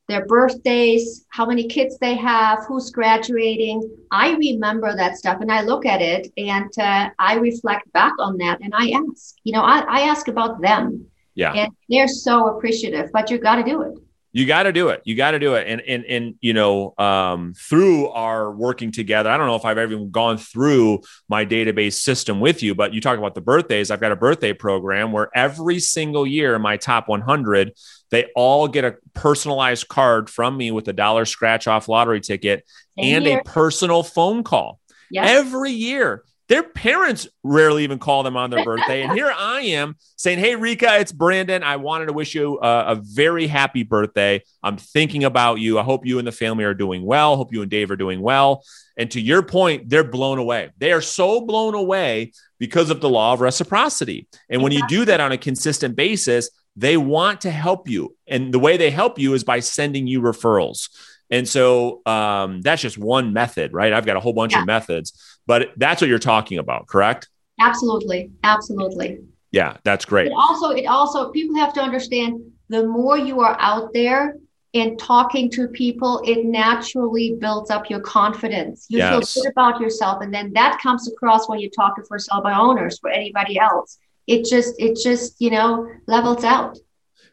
their 0.08 0.26
birthdays, 0.26 1.24
how 1.30 1.46
many 1.46 1.68
kids 1.68 1.96
they 1.98 2.14
have, 2.16 2.64
who's 2.66 2.90
graduating. 2.90 3.88
I 4.10 4.34
remember 4.34 4.94
that 4.94 5.16
stuff 5.16 5.40
and 5.40 5.50
I 5.50 5.62
look 5.62 5.86
at 5.86 6.02
it 6.02 6.30
and 6.36 6.70
uh, 6.78 7.10
I 7.18 7.36
reflect 7.36 7.90
back 7.92 8.12
on 8.18 8.36
that 8.38 8.60
and 8.60 8.74
I 8.76 8.90
ask, 8.90 9.36
you 9.44 9.52
know, 9.52 9.62
I, 9.62 9.80
I 9.88 10.00
ask 10.02 10.28
about 10.28 10.60
them. 10.60 11.06
Yeah. 11.34 11.52
And 11.52 11.72
they're 11.88 12.08
so 12.08 12.48
appreciative, 12.48 13.10
but 13.12 13.30
you 13.30 13.38
got 13.38 13.56
to 13.56 13.62
do 13.62 13.82
it 13.82 13.98
you 14.32 14.46
got 14.46 14.64
to 14.64 14.72
do 14.72 14.88
it 14.88 15.02
you 15.04 15.14
got 15.14 15.32
to 15.32 15.38
do 15.38 15.54
it 15.54 15.66
and 15.68 15.80
and 15.82 16.04
and 16.06 16.34
you 16.40 16.52
know 16.52 16.94
um, 16.98 17.54
through 17.54 18.08
our 18.08 18.50
working 18.50 18.90
together 18.90 19.30
i 19.30 19.36
don't 19.36 19.46
know 19.46 19.56
if 19.56 19.64
i've 19.64 19.78
ever 19.78 19.92
even 19.92 20.10
gone 20.10 20.38
through 20.38 21.00
my 21.28 21.44
database 21.44 21.94
system 21.94 22.40
with 22.40 22.62
you 22.62 22.74
but 22.74 22.92
you 22.92 23.00
talk 23.00 23.18
about 23.18 23.34
the 23.34 23.40
birthdays 23.40 23.90
i've 23.90 24.00
got 24.00 24.12
a 24.12 24.16
birthday 24.16 24.52
program 24.52 25.12
where 25.12 25.28
every 25.34 25.78
single 25.78 26.26
year 26.26 26.58
my 26.58 26.76
top 26.76 27.08
100 27.08 27.72
they 28.10 28.26
all 28.34 28.68
get 28.68 28.84
a 28.84 28.96
personalized 29.14 29.88
card 29.88 30.28
from 30.28 30.56
me 30.56 30.70
with 30.70 30.88
a 30.88 30.92
dollar 30.92 31.24
scratch 31.24 31.66
off 31.66 31.88
lottery 31.88 32.20
ticket 32.20 32.64
Same 32.98 33.16
and 33.16 33.26
here. 33.26 33.38
a 33.38 33.44
personal 33.44 34.02
phone 34.02 34.42
call 34.42 34.80
yes. 35.10 35.28
every 35.28 35.72
year 35.72 36.24
their 36.48 36.62
parents 36.62 37.28
rarely 37.42 37.84
even 37.84 37.98
call 37.98 38.22
them 38.22 38.36
on 38.36 38.50
their 38.50 38.64
birthday. 38.66 39.02
and 39.02 39.12
here 39.12 39.32
I 39.34 39.60
am 39.62 39.96
saying, 40.16 40.38
Hey, 40.38 40.56
Rika, 40.56 40.98
it's 40.98 41.12
Brandon. 41.12 41.62
I 41.62 41.76
wanted 41.76 42.06
to 42.06 42.12
wish 42.12 42.34
you 42.34 42.58
a, 42.60 42.92
a, 42.92 42.94
very 43.02 43.46
happy 43.46 43.82
birthday. 43.82 44.42
I'm 44.62 44.76
thinking 44.76 45.24
about 45.24 45.60
you. 45.60 45.78
I 45.78 45.82
hope 45.82 46.06
you 46.06 46.18
and 46.18 46.26
the 46.26 46.32
family 46.32 46.64
are 46.64 46.74
doing 46.74 47.04
well. 47.04 47.36
Hope 47.36 47.52
you 47.52 47.62
and 47.62 47.70
Dave 47.70 47.90
are 47.90 47.96
doing 47.96 48.20
well. 48.20 48.64
And 48.96 49.10
to 49.12 49.20
your 49.20 49.42
point, 49.42 49.88
they're 49.88 50.04
blown 50.04 50.38
away. 50.38 50.70
They 50.78 50.92
are 50.92 51.00
so 51.00 51.40
blown 51.40 51.74
away 51.74 52.32
because 52.58 52.90
of 52.90 53.00
the 53.00 53.08
law 53.08 53.32
of 53.32 53.40
reciprocity. 53.40 54.28
And 54.50 54.62
when 54.62 54.72
you 54.72 54.86
do 54.86 55.04
that 55.06 55.20
on 55.20 55.32
a 55.32 55.38
consistent 55.38 55.96
basis, 55.96 56.50
they 56.76 56.96
want 56.96 57.42
to 57.42 57.50
help 57.50 57.88
you. 57.88 58.16
And 58.26 58.52
the 58.52 58.58
way 58.58 58.76
they 58.76 58.90
help 58.90 59.18
you 59.18 59.34
is 59.34 59.44
by 59.44 59.60
sending 59.60 60.06
you 60.06 60.20
referrals. 60.20 60.88
And 61.30 61.48
so 61.48 62.02
um, 62.04 62.60
that's 62.60 62.82
just 62.82 62.98
one 62.98 63.32
method, 63.32 63.72
right? 63.72 63.92
I've 63.92 64.04
got 64.04 64.16
a 64.18 64.20
whole 64.20 64.34
bunch 64.34 64.52
yeah. 64.52 64.60
of 64.60 64.66
methods, 64.66 65.31
but 65.46 65.70
that's 65.76 66.00
what 66.00 66.08
you're 66.08 66.18
talking 66.18 66.58
about, 66.58 66.86
correct? 66.86 67.28
Absolutely. 67.60 68.30
Absolutely. 68.44 69.20
Yeah, 69.50 69.76
that's 69.84 70.04
great. 70.04 70.32
Also, 70.34 70.70
it 70.70 70.86
also, 70.86 71.30
people 71.30 71.56
have 71.56 71.72
to 71.74 71.80
understand 71.80 72.40
the 72.68 72.86
more 72.86 73.18
you 73.18 73.40
are 73.40 73.56
out 73.60 73.92
there 73.92 74.36
and 74.74 74.98
talking 74.98 75.50
to 75.50 75.68
people, 75.68 76.22
it 76.24 76.46
naturally 76.46 77.36
builds 77.38 77.70
up 77.70 77.90
your 77.90 78.00
confidence. 78.00 78.86
You 78.88 78.98
yes. 78.98 79.34
feel 79.34 79.42
good 79.42 79.52
about 79.52 79.80
yourself. 79.80 80.22
And 80.22 80.32
then 80.32 80.52
that 80.54 80.80
comes 80.82 81.06
across 81.06 81.48
when 81.48 81.60
you 81.60 81.68
talk 81.68 81.96
to 81.96 82.04
for 82.04 82.18
sale 82.18 82.40
by 82.40 82.54
owners, 82.54 82.98
for 82.98 83.10
anybody 83.10 83.58
else. 83.58 83.98
It 84.26 84.46
just, 84.46 84.74
it 84.78 84.96
just, 85.02 85.38
you 85.38 85.50
know, 85.50 85.86
levels 86.06 86.44
out. 86.44 86.78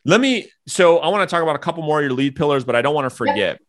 Let 0.04 0.20
me, 0.20 0.52
so 0.68 0.98
I 0.98 1.08
want 1.08 1.28
to 1.28 1.34
talk 1.34 1.42
about 1.42 1.56
a 1.56 1.60
couple 1.60 1.84
more 1.84 2.00
of 2.00 2.04
your 2.04 2.14
lead 2.14 2.36
pillars, 2.36 2.66
but 2.66 2.76
I 2.76 2.82
don't 2.82 2.96
want 2.96 3.06
to 3.06 3.16
forget. 3.16 3.38
Yep 3.38 3.62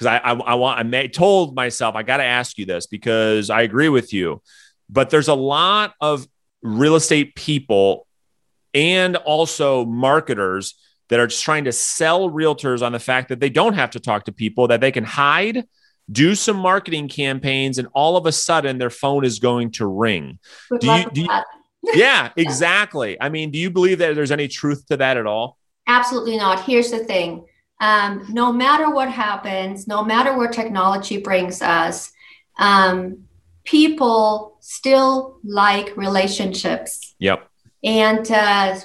because 0.00 0.18
I, 0.24 0.30
I, 0.30 0.32
I 0.32 0.54
want 0.54 0.78
I 0.78 0.82
may, 0.82 1.08
told 1.08 1.54
myself 1.54 1.94
I 1.94 2.02
got 2.02 2.18
to 2.18 2.24
ask 2.24 2.56
you 2.56 2.64
this 2.64 2.86
because 2.86 3.50
I 3.50 3.62
agree 3.62 3.90
with 3.90 4.14
you, 4.14 4.40
but 4.88 5.10
there's 5.10 5.28
a 5.28 5.34
lot 5.34 5.94
of 6.00 6.26
real 6.62 6.94
estate 6.94 7.34
people 7.34 8.06
and 8.72 9.16
also 9.16 9.84
marketers 9.84 10.74
that 11.08 11.20
are 11.20 11.26
just 11.26 11.44
trying 11.44 11.64
to 11.64 11.72
sell 11.72 12.30
realtors 12.30 12.82
on 12.82 12.92
the 12.92 12.98
fact 12.98 13.28
that 13.28 13.40
they 13.40 13.50
don't 13.50 13.74
have 13.74 13.90
to 13.90 14.00
talk 14.00 14.24
to 14.24 14.32
people 14.32 14.68
that 14.68 14.80
they 14.80 14.92
can 14.92 15.04
hide 15.04 15.64
do 16.10 16.34
some 16.34 16.56
marketing 16.56 17.08
campaigns 17.08 17.78
and 17.78 17.86
all 17.92 18.16
of 18.16 18.26
a 18.26 18.32
sudden 18.32 18.78
their 18.78 18.90
phone 18.90 19.24
is 19.24 19.38
going 19.38 19.70
to 19.70 19.86
ring. 19.86 20.38
Do 20.80 20.86
you, 20.86 21.10
do 21.10 21.20
you 21.20 21.28
yeah 21.94 22.30
exactly. 22.36 23.20
I 23.20 23.28
mean 23.28 23.50
do 23.50 23.58
you 23.58 23.70
believe 23.70 23.98
that 23.98 24.14
there's 24.14 24.32
any 24.32 24.48
truth 24.48 24.86
to 24.86 24.96
that 24.96 25.18
at 25.18 25.26
all? 25.26 25.58
Absolutely 25.86 26.38
not. 26.38 26.64
Here's 26.64 26.90
the 26.90 27.04
thing 27.04 27.44
um, 27.80 28.26
no 28.28 28.52
matter 28.52 28.90
what 28.90 29.10
happens, 29.10 29.88
no 29.88 30.04
matter 30.04 30.36
what 30.36 30.52
technology 30.52 31.18
brings 31.18 31.62
us, 31.62 32.12
um, 32.58 33.24
people 33.64 34.56
still 34.60 35.38
like 35.42 35.96
relationships. 35.96 37.14
Yep. 37.18 37.48
And 37.82 38.30
uh, 38.30 38.78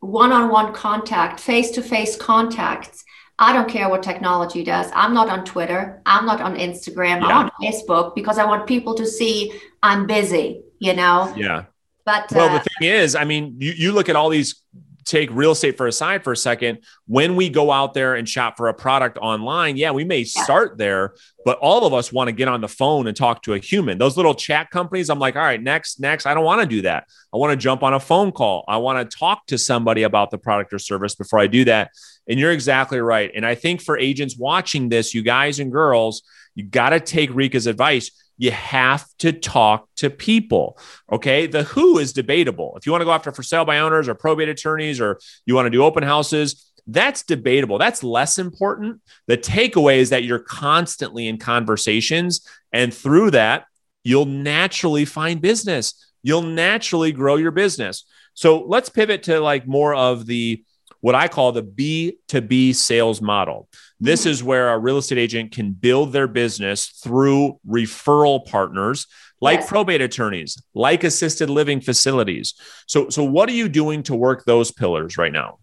one-on-one 0.00 0.74
contact, 0.74 1.40
face-to-face 1.40 2.16
contacts. 2.16 3.04
I 3.38 3.52
don't 3.52 3.68
care 3.68 3.88
what 3.88 4.02
technology 4.02 4.62
does. 4.62 4.90
I'm 4.94 5.14
not 5.14 5.28
on 5.28 5.44
Twitter. 5.44 6.02
I'm 6.06 6.26
not 6.26 6.40
on 6.40 6.56
Instagram. 6.56 7.20
Yeah. 7.20 7.26
I'm 7.26 7.46
on 7.46 7.50
Facebook 7.62 8.14
because 8.14 8.38
I 8.38 8.44
want 8.44 8.66
people 8.66 8.94
to 8.94 9.06
see 9.06 9.58
I'm 9.82 10.06
busy. 10.06 10.62
You 10.78 10.94
know. 10.94 11.32
Yeah. 11.36 11.64
But 12.04 12.30
well, 12.32 12.50
uh, 12.50 12.58
the 12.58 12.64
thing 12.64 12.90
is, 12.90 13.16
I 13.16 13.24
mean, 13.24 13.56
you, 13.58 13.72
you 13.72 13.92
look 13.92 14.10
at 14.10 14.16
all 14.16 14.28
these 14.28 14.62
take 15.04 15.30
real 15.30 15.52
estate 15.52 15.76
for 15.76 15.86
a 15.86 15.92
side 15.92 16.24
for 16.24 16.32
a 16.32 16.36
second, 16.36 16.78
when 17.06 17.36
we 17.36 17.48
go 17.48 17.70
out 17.70 17.94
there 17.94 18.14
and 18.14 18.28
shop 18.28 18.56
for 18.56 18.68
a 18.68 18.74
product 18.74 19.18
online, 19.18 19.76
yeah, 19.76 19.90
we 19.90 20.04
may 20.04 20.24
start 20.24 20.78
there, 20.78 21.14
but 21.44 21.58
all 21.58 21.86
of 21.86 21.92
us 21.92 22.12
want 22.12 22.28
to 22.28 22.32
get 22.32 22.48
on 22.48 22.60
the 22.60 22.68
phone 22.68 23.06
and 23.06 23.16
talk 23.16 23.42
to 23.42 23.54
a 23.54 23.58
human. 23.58 23.98
Those 23.98 24.16
little 24.16 24.34
chat 24.34 24.70
companies, 24.70 25.10
I'm 25.10 25.18
like, 25.18 25.36
all 25.36 25.42
right, 25.42 25.62
next, 25.62 26.00
next. 26.00 26.26
I 26.26 26.34
don't 26.34 26.44
want 26.44 26.60
to 26.62 26.66
do 26.66 26.82
that. 26.82 27.06
I 27.32 27.36
want 27.36 27.52
to 27.52 27.56
jump 27.56 27.82
on 27.82 27.94
a 27.94 28.00
phone 28.00 28.32
call. 28.32 28.64
I 28.66 28.78
want 28.78 29.10
to 29.10 29.16
talk 29.16 29.46
to 29.46 29.58
somebody 29.58 30.02
about 30.02 30.30
the 30.30 30.38
product 30.38 30.72
or 30.72 30.78
service 30.78 31.14
before 31.14 31.38
I 31.38 31.46
do 31.46 31.64
that. 31.66 31.90
And 32.28 32.40
you're 32.40 32.52
exactly 32.52 33.00
right. 33.00 33.30
And 33.34 33.44
I 33.44 33.54
think 33.54 33.82
for 33.82 33.98
agents 33.98 34.36
watching 34.38 34.88
this, 34.88 35.14
you 35.14 35.22
guys 35.22 35.58
and 35.58 35.70
girls, 35.70 36.22
you 36.54 36.64
got 36.64 36.90
to 36.90 37.00
take 37.00 37.30
Rika's 37.30 37.66
advice 37.66 38.10
you 38.36 38.50
have 38.50 39.06
to 39.18 39.32
talk 39.32 39.88
to 39.96 40.10
people. 40.10 40.78
Okay. 41.10 41.46
The 41.46 41.62
who 41.64 41.98
is 41.98 42.12
debatable. 42.12 42.74
If 42.76 42.86
you 42.86 42.92
want 42.92 43.02
to 43.02 43.06
go 43.06 43.12
after 43.12 43.32
for 43.32 43.42
sale 43.42 43.64
by 43.64 43.78
owners 43.78 44.08
or 44.08 44.14
probate 44.14 44.48
attorneys 44.48 45.00
or 45.00 45.18
you 45.46 45.54
want 45.54 45.66
to 45.66 45.70
do 45.70 45.84
open 45.84 46.02
houses, 46.02 46.70
that's 46.86 47.22
debatable. 47.22 47.78
That's 47.78 48.02
less 48.02 48.38
important. 48.38 49.00
The 49.26 49.38
takeaway 49.38 49.96
is 49.96 50.10
that 50.10 50.24
you're 50.24 50.38
constantly 50.38 51.28
in 51.28 51.38
conversations. 51.38 52.46
And 52.72 52.92
through 52.92 53.30
that, 53.32 53.66
you'll 54.02 54.26
naturally 54.26 55.04
find 55.04 55.40
business. 55.40 56.12
You'll 56.22 56.42
naturally 56.42 57.12
grow 57.12 57.36
your 57.36 57.52
business. 57.52 58.04
So 58.34 58.64
let's 58.64 58.88
pivot 58.88 59.22
to 59.24 59.40
like 59.40 59.66
more 59.66 59.94
of 59.94 60.26
the 60.26 60.64
what 61.04 61.14
I 61.14 61.28
call 61.28 61.52
the 61.52 61.62
B2B 61.62 62.74
sales 62.74 63.20
model. 63.20 63.68
This 64.00 64.22
mm-hmm. 64.22 64.30
is 64.30 64.42
where 64.42 64.70
a 64.72 64.78
real 64.78 64.96
estate 64.96 65.18
agent 65.18 65.52
can 65.52 65.72
build 65.72 66.14
their 66.14 66.26
business 66.26 66.86
through 66.86 67.60
referral 67.68 68.46
partners 68.46 69.06
like 69.38 69.60
yes. 69.60 69.68
probate 69.68 70.00
attorneys, 70.00 70.62
like 70.72 71.04
assisted 71.04 71.50
living 71.50 71.82
facilities. 71.82 72.54
So, 72.86 73.10
so 73.10 73.22
what 73.22 73.50
are 73.50 73.52
you 73.52 73.68
doing 73.68 74.02
to 74.04 74.14
work 74.14 74.46
those 74.46 74.72
pillars 74.72 75.18
right 75.18 75.30
now? 75.30 75.58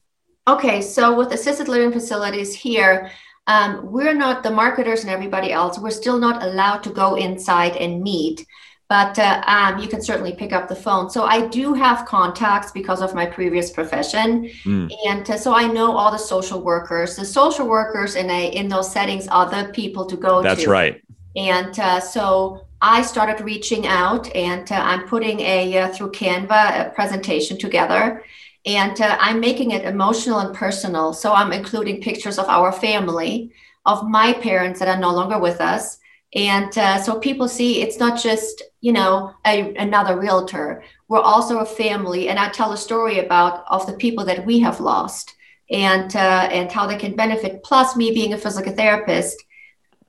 Okay, 0.47 0.80
so 0.80 1.17
with 1.17 1.34
assisted 1.34 1.67
living 1.67 1.91
facilities 1.91 2.54
here, 2.54 3.10
um, 3.47 3.91
we're 3.91 4.13
not 4.13 4.43
the 4.43 4.51
marketers 4.51 5.01
and 5.01 5.10
everybody 5.10 5.51
else. 5.51 5.80
We're 5.80 5.89
still 5.89 6.19
not 6.19 6.43
allowed 6.43 6.84
to 6.84 6.91
go 6.91 7.15
inside 7.15 7.75
and 7.77 8.04
meet, 8.04 8.45
but 8.91 9.17
uh, 9.17 9.41
um, 9.47 9.80
you 9.80 9.88
can 9.88 10.01
certainly 10.01 10.34
pick 10.34 10.51
up 10.51 10.67
the 10.67 10.75
phone. 10.75 11.10
So 11.10 11.23
I 11.23 11.47
do 11.47 11.73
have 11.73 12.06
contacts 12.06 12.73
because 12.73 12.99
of 13.01 13.15
my 13.15 13.25
previous 13.25 13.71
profession, 13.71 14.49
mm. 14.65 14.91
and 15.08 15.23
uh, 15.30 15.38
so 15.38 15.54
I 15.54 15.65
know 15.67 15.95
all 15.95 16.12
the 16.12 16.17
social 16.36 16.60
workers. 16.62 17.15
The 17.15 17.23
social 17.23 17.69
workers 17.69 18.15
in 18.15 18.30
a 18.30 18.49
in 18.49 18.67
those 18.67 18.91
settings 18.91 19.30
are 19.30 19.49
the 19.49 19.71
people 19.71 20.06
to 20.08 20.17
go 20.17 20.41
That's 20.41 20.60
to. 20.60 20.67
That's 20.67 20.69
right. 20.69 21.01
And 21.38 21.80
uh, 21.80 22.01
so 22.01 22.67
I 22.82 23.01
started 23.04 23.39
reaching 23.45 23.88
out, 23.88 24.25
and 24.36 24.69
uh, 24.69 24.75
I'm 24.75 25.08
putting 25.08 25.39
a 25.39 25.77
uh, 25.77 25.88
through 25.93 26.12
Canva 26.12 26.88
a 26.88 26.89
presentation 26.89 27.58
together 27.58 28.25
and 28.65 29.01
uh, 29.01 29.17
I'm 29.19 29.39
making 29.39 29.71
it 29.71 29.86
emotional 29.86 30.39
and 30.39 30.54
personal. 30.54 31.13
So 31.13 31.34
I'm 31.34 31.51
including 31.51 31.99
pictures 31.99 32.38
of 32.38 32.47
our 32.47 32.71
family, 32.71 33.51
of 33.88 34.08
my 34.08 34.34
parents 34.34 34.80
that 34.80 34.88
are 34.88 34.99
no 34.99 35.12
longer 35.12 35.39
with 35.39 35.60
us. 35.60 35.97
And 36.34 36.76
uh, 36.78 37.02
so 37.02 37.20
people 37.20 37.48
see 37.48 37.82
it's 37.82 38.00
not 38.00 38.22
just, 38.22 38.63
you 38.80 38.94
know, 38.94 39.34
a, 39.46 39.76
another 39.76 40.17
realtor. 40.17 40.84
We're 41.08 41.20
also 41.20 41.60
a 41.60 41.65
family. 41.65 42.30
And 42.30 42.39
I 42.39 42.50
tell 42.50 42.72
a 42.72 42.78
story 42.78 43.20
about 43.20 43.65
of 43.70 43.86
the 43.86 43.94
people 43.94 44.24
that 44.26 44.46
we 44.46 44.60
have 44.60 44.80
lost 44.80 45.36
and, 45.70 46.15
uh, 46.15 46.48
and 46.52 46.72
how 46.72 46.88
they 46.88 46.98
can 46.98 47.15
benefit. 47.15 47.63
Plus 47.63 47.96
me 47.96 48.12
being 48.12 48.34
a 48.34 48.38
physical 48.38 48.74
therapist, 48.74 49.44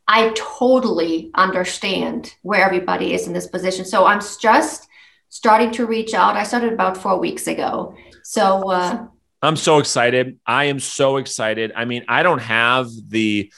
I 0.07 0.33
totally 0.37 1.31
understand 1.35 2.35
where 2.43 2.65
everybody 2.65 3.15
is 3.15 3.27
in 3.27 3.33
this 3.33 3.47
position. 3.47 3.85
So 3.85 4.05
I'm 4.05 4.21
just 4.41 4.87
starting 5.29 5.73
to 5.73 5.87
reach 5.87 6.15
out. 6.15 6.37
I 6.37 6.45
started 6.45 6.73
about 6.73 6.97
four 6.97 7.19
weeks 7.19 7.47
ago 7.47 7.97
so 8.23 8.71
uh, 8.71 9.07
I'm 9.43 9.57
so 9.57 9.79
excited. 9.79 10.39
I 10.47 10.65
am 10.65 10.81
so 10.81 11.17
excited. 11.17 11.73
I 11.75 11.85
mean, 11.85 12.05
I 12.09 12.23
don't 12.23 12.41
have 12.41 12.89
the 13.09 13.53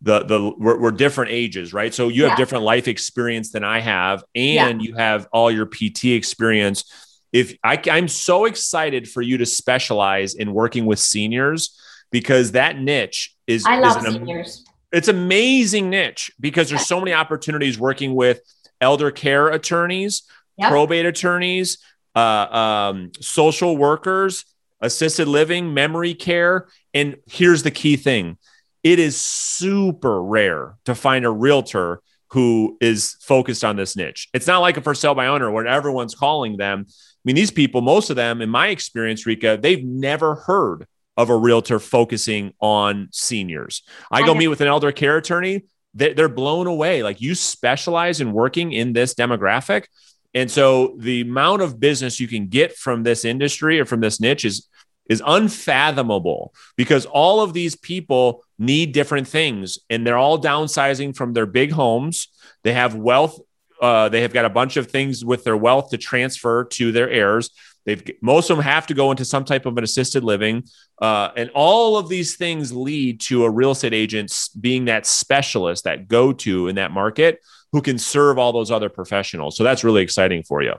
the 0.00 0.24
the 0.24 0.52
we're, 0.58 0.78
we're 0.78 0.90
different 0.90 1.32
ages, 1.32 1.72
right? 1.72 1.92
So 1.92 2.08
you 2.08 2.24
have 2.24 2.32
yeah. 2.32 2.36
different 2.36 2.64
life 2.64 2.88
experience 2.88 3.50
than 3.50 3.64
I 3.64 3.80
have, 3.80 4.24
and 4.34 4.80
yeah. 4.80 4.88
you 4.88 4.94
have 4.94 5.26
all 5.32 5.50
your 5.50 5.66
PT 5.66 6.06
experience. 6.06 6.84
If 7.32 7.56
I, 7.62 7.80
I'm 7.90 8.08
so 8.08 8.46
excited 8.46 9.08
for 9.08 9.20
you 9.20 9.38
to 9.38 9.46
specialize 9.46 10.34
in 10.34 10.54
working 10.54 10.86
with 10.86 10.98
seniors 10.98 11.78
because 12.10 12.52
that 12.52 12.78
niche 12.78 13.34
is 13.46 13.66
I 13.66 13.78
love 13.80 13.98
is 13.98 14.14
an, 14.14 14.20
seniors. 14.20 14.64
It's 14.92 15.08
amazing 15.08 15.90
niche 15.90 16.30
because 16.40 16.70
there's 16.70 16.86
so 16.86 16.98
many 16.98 17.12
opportunities 17.12 17.78
working 17.78 18.14
with 18.14 18.40
elder 18.80 19.10
care 19.10 19.48
attorneys, 19.48 20.22
yep. 20.56 20.70
probate 20.70 21.04
attorneys, 21.04 21.78
uh, 22.14 22.18
um, 22.18 23.12
social 23.20 23.76
workers, 23.76 24.44
assisted 24.80 25.28
living, 25.28 25.74
memory 25.74 26.14
care. 26.14 26.68
And 26.94 27.16
here's 27.26 27.62
the 27.62 27.70
key 27.70 27.96
thing 27.96 28.38
it 28.82 28.98
is 28.98 29.20
super 29.20 30.22
rare 30.22 30.76
to 30.84 30.94
find 30.94 31.24
a 31.24 31.30
realtor 31.30 32.00
who 32.30 32.76
is 32.80 33.16
focused 33.20 33.64
on 33.64 33.76
this 33.76 33.96
niche. 33.96 34.28
It's 34.34 34.46
not 34.46 34.58
like 34.58 34.76
a 34.76 34.82
for 34.82 34.94
sale 34.94 35.14
by 35.14 35.28
owner 35.28 35.50
where 35.50 35.66
everyone's 35.66 36.14
calling 36.14 36.56
them. 36.56 36.84
I 36.88 36.92
mean, 37.24 37.36
these 37.36 37.50
people, 37.50 37.80
most 37.80 38.10
of 38.10 38.16
them, 38.16 38.42
in 38.42 38.50
my 38.50 38.68
experience, 38.68 39.26
Rika, 39.26 39.58
they've 39.60 39.84
never 39.84 40.34
heard 40.34 40.86
of 41.16 41.30
a 41.30 41.36
realtor 41.36 41.80
focusing 41.80 42.52
on 42.60 43.08
seniors. 43.10 43.82
I 44.10 44.24
go 44.24 44.34
meet 44.34 44.48
with 44.48 44.60
an 44.60 44.68
elder 44.68 44.92
care 44.92 45.16
attorney, 45.16 45.64
they're 45.94 46.28
blown 46.28 46.66
away. 46.66 47.02
Like 47.02 47.20
you 47.20 47.34
specialize 47.34 48.20
in 48.20 48.32
working 48.32 48.72
in 48.72 48.92
this 48.92 49.14
demographic. 49.14 49.86
And 50.34 50.50
so 50.50 50.96
the 50.98 51.22
amount 51.22 51.62
of 51.62 51.80
business 51.80 52.20
you 52.20 52.28
can 52.28 52.46
get 52.48 52.76
from 52.76 53.02
this 53.02 53.24
industry 53.24 53.80
or 53.80 53.84
from 53.84 54.00
this 54.00 54.20
niche 54.20 54.44
is 54.44 54.68
is 55.08 55.22
unfathomable 55.26 56.52
because 56.76 57.06
all 57.06 57.40
of 57.40 57.54
these 57.54 57.74
people 57.74 58.44
need 58.58 58.92
different 58.92 59.28
things 59.28 59.78
and 59.88 60.06
they're 60.06 60.18
all 60.18 60.40
downsizing 60.40 61.14
from 61.14 61.32
their 61.32 61.46
big 61.46 61.72
homes. 61.72 62.28
They 62.64 62.72
have 62.72 62.94
wealth 62.94 63.38
uh, 63.80 64.08
they 64.08 64.22
have 64.22 64.32
got 64.32 64.44
a 64.44 64.50
bunch 64.50 64.76
of 64.76 64.90
things 64.90 65.24
with 65.24 65.44
their 65.44 65.56
wealth 65.56 65.90
to 65.90 65.98
transfer 65.98 66.64
to 66.64 66.92
their 66.92 67.08
heirs. 67.08 67.50
They've 67.84 68.02
most 68.20 68.50
of 68.50 68.56
them 68.56 68.64
have 68.64 68.86
to 68.88 68.94
go 68.94 69.10
into 69.10 69.24
some 69.24 69.44
type 69.44 69.66
of 69.66 69.78
an 69.78 69.84
assisted 69.84 70.24
living, 70.24 70.64
uh, 71.00 71.30
and 71.36 71.50
all 71.54 71.96
of 71.96 72.08
these 72.08 72.36
things 72.36 72.72
lead 72.72 73.20
to 73.22 73.44
a 73.44 73.50
real 73.50 73.70
estate 73.70 73.94
agent 73.94 74.34
being 74.60 74.86
that 74.86 75.06
specialist, 75.06 75.84
that 75.84 76.08
go 76.08 76.32
to 76.32 76.68
in 76.68 76.76
that 76.76 76.90
market 76.90 77.40
who 77.72 77.80
can 77.80 77.98
serve 77.98 78.38
all 78.38 78.52
those 78.52 78.70
other 78.70 78.88
professionals. 78.88 79.56
So 79.56 79.64
that's 79.64 79.84
really 79.84 80.02
exciting 80.02 80.42
for 80.42 80.62
you. 80.62 80.74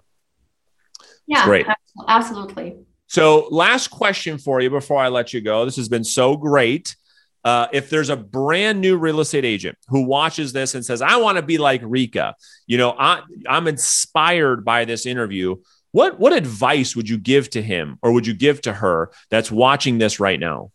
Yeah, 1.26 1.46
great. 1.46 1.68
Absolutely. 2.08 2.78
So, 3.08 3.48
last 3.50 3.88
question 3.88 4.38
for 4.38 4.62
you 4.62 4.70
before 4.70 5.00
I 5.00 5.08
let 5.08 5.34
you 5.34 5.42
go. 5.42 5.66
This 5.66 5.78
has 5.78 5.90
been 5.90 6.04
so 6.04 6.36
great. 6.36 6.96
Uh, 7.44 7.68
if 7.72 7.90
there's 7.90 8.10
a 8.10 8.18
brand 8.18 8.82
new 8.82 8.98
real 8.98 9.22
estate 9.22 9.46
agent 9.46 9.78
who 9.88 10.04
watches 10.04 10.52
this 10.52 10.76
and 10.76 10.86
says, 10.86 11.02
I 11.02 11.18
want 11.18 11.38
to 11.38 11.42
be 11.42 11.58
like 11.58 11.82
Rika, 11.84 12.36
you 12.68 12.78
know, 12.78 12.96
I, 12.98 13.22
I'm 13.48 13.68
inspired 13.68 14.66
by 14.66 14.86
this 14.86 15.06
interview. 15.06 15.56
What, 15.92 16.20
what 16.20 16.34
advice 16.34 16.96
would 16.96 17.10
you 17.10 17.18
give 17.18 17.50
to 17.52 17.62
him 17.62 17.98
or 18.02 18.12
would 18.12 18.28
you 18.28 18.34
give 18.34 18.62
to 18.62 18.74
her 18.74 19.12
that's 19.30 19.52
watching 19.52 19.98
this 19.98 20.20
right 20.20 20.40
now? 20.40 20.72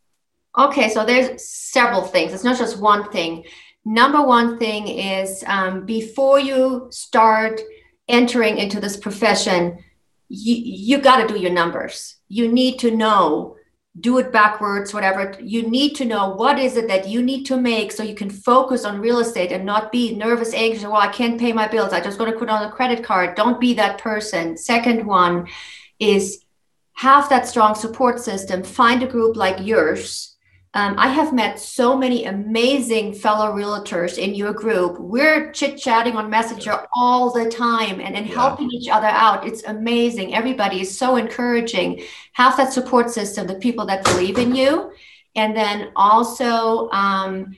Okay, 0.57 0.89
so 0.89 1.05
there's 1.05 1.47
several 1.47 2.03
things. 2.03 2.33
It's 2.33 2.45
not 2.45 2.59
just 2.59 2.81
one 2.81 3.11
thing 3.11 3.45
number 3.85 4.23
one 4.23 4.59
thing 4.59 4.89
is 4.89 5.45
um, 5.47 5.85
before 5.85 6.39
you 6.39 6.89
start 6.91 7.61
entering 8.09 8.59
into 8.59 8.81
this 8.81 8.97
profession, 8.97 9.79
you, 10.29 10.55
you 10.57 10.99
got 10.99 11.27
to 11.27 11.33
do 11.33 11.41
your 11.41 11.53
numbers. 11.53 12.17
You 12.29 12.51
need 12.51 12.79
to 12.81 12.91
know, 12.91 13.54
do 14.01 14.19
it 14.19 14.33
backwards, 14.33 14.93
whatever. 14.93 15.37
You 15.41 15.69
need 15.69 15.95
to 15.97 16.05
know 16.05 16.31
what 16.31 16.59
is 16.59 16.77
it 16.77 16.89
that 16.89 17.09
you 17.09 17.23
need 17.23 17.45
to 17.45 17.57
make 17.57 17.93
so 17.93 18.03
you 18.03 18.15
can 18.15 18.31
focus 18.31 18.85
on 18.85 19.01
real 19.01 19.21
estate 19.21 19.53
and 19.53 19.65
not 19.65 19.93
be 19.93 20.15
nervous, 20.15 20.53
anxious. 20.53 20.83
Well, 20.83 20.95
I 20.95 21.09
can't 21.09 21.39
pay 21.39 21.53
my 21.53 21.69
bills. 21.69 21.93
I 21.93 22.01
just 22.01 22.19
got 22.19 22.25
to 22.25 22.33
put 22.39 22.49
on 22.49 22.65
a 22.65 22.73
credit 22.73 23.05
card. 23.05 23.37
Don't 23.37 23.61
be 23.61 23.75
that 23.75 23.99
person. 23.99 24.57
Second 24.57 25.07
one 25.07 25.47
is 26.01 26.45
have 26.95 27.29
that 27.29 27.47
strong 27.47 27.75
support 27.75 28.19
system. 28.19 28.63
Find 28.65 29.03
a 29.03 29.07
group 29.07 29.37
like 29.37 29.65
yours 29.65 30.34
um, 30.77 30.97
I 30.99 31.07
have 31.07 31.33
met 31.33 31.61
so 31.61 31.97
many 31.97 32.25
amazing 32.25 33.15
fellow 33.15 33.53
realtors 33.53 34.19
in 34.19 34.35
your 34.35 34.53
group. 34.53 34.99
We're 34.99 35.53
chit 35.53 35.79
chatting 35.79 36.17
on 36.17 36.29
Messenger 36.29 36.87
all 36.93 37.31
the 37.31 37.49
time 37.49 38.01
and, 38.01 38.17
and 38.17 38.27
yeah. 38.27 38.35
helping 38.35 38.73
each 38.73 38.89
other 38.89 39.07
out. 39.07 39.47
It's 39.47 39.63
amazing. 39.63 40.35
Everybody 40.35 40.81
is 40.81 40.99
so 40.99 41.15
encouraging. 41.15 42.03
Have 42.33 42.57
that 42.57 42.73
support 42.73 43.11
system, 43.11 43.47
the 43.47 43.55
people 43.55 43.87
that 43.87 44.03
believe 44.05 44.37
in 44.37 44.57
you. 44.57 44.91
And 45.37 45.57
then 45.57 45.93
also 45.95 46.91
um, 46.91 47.57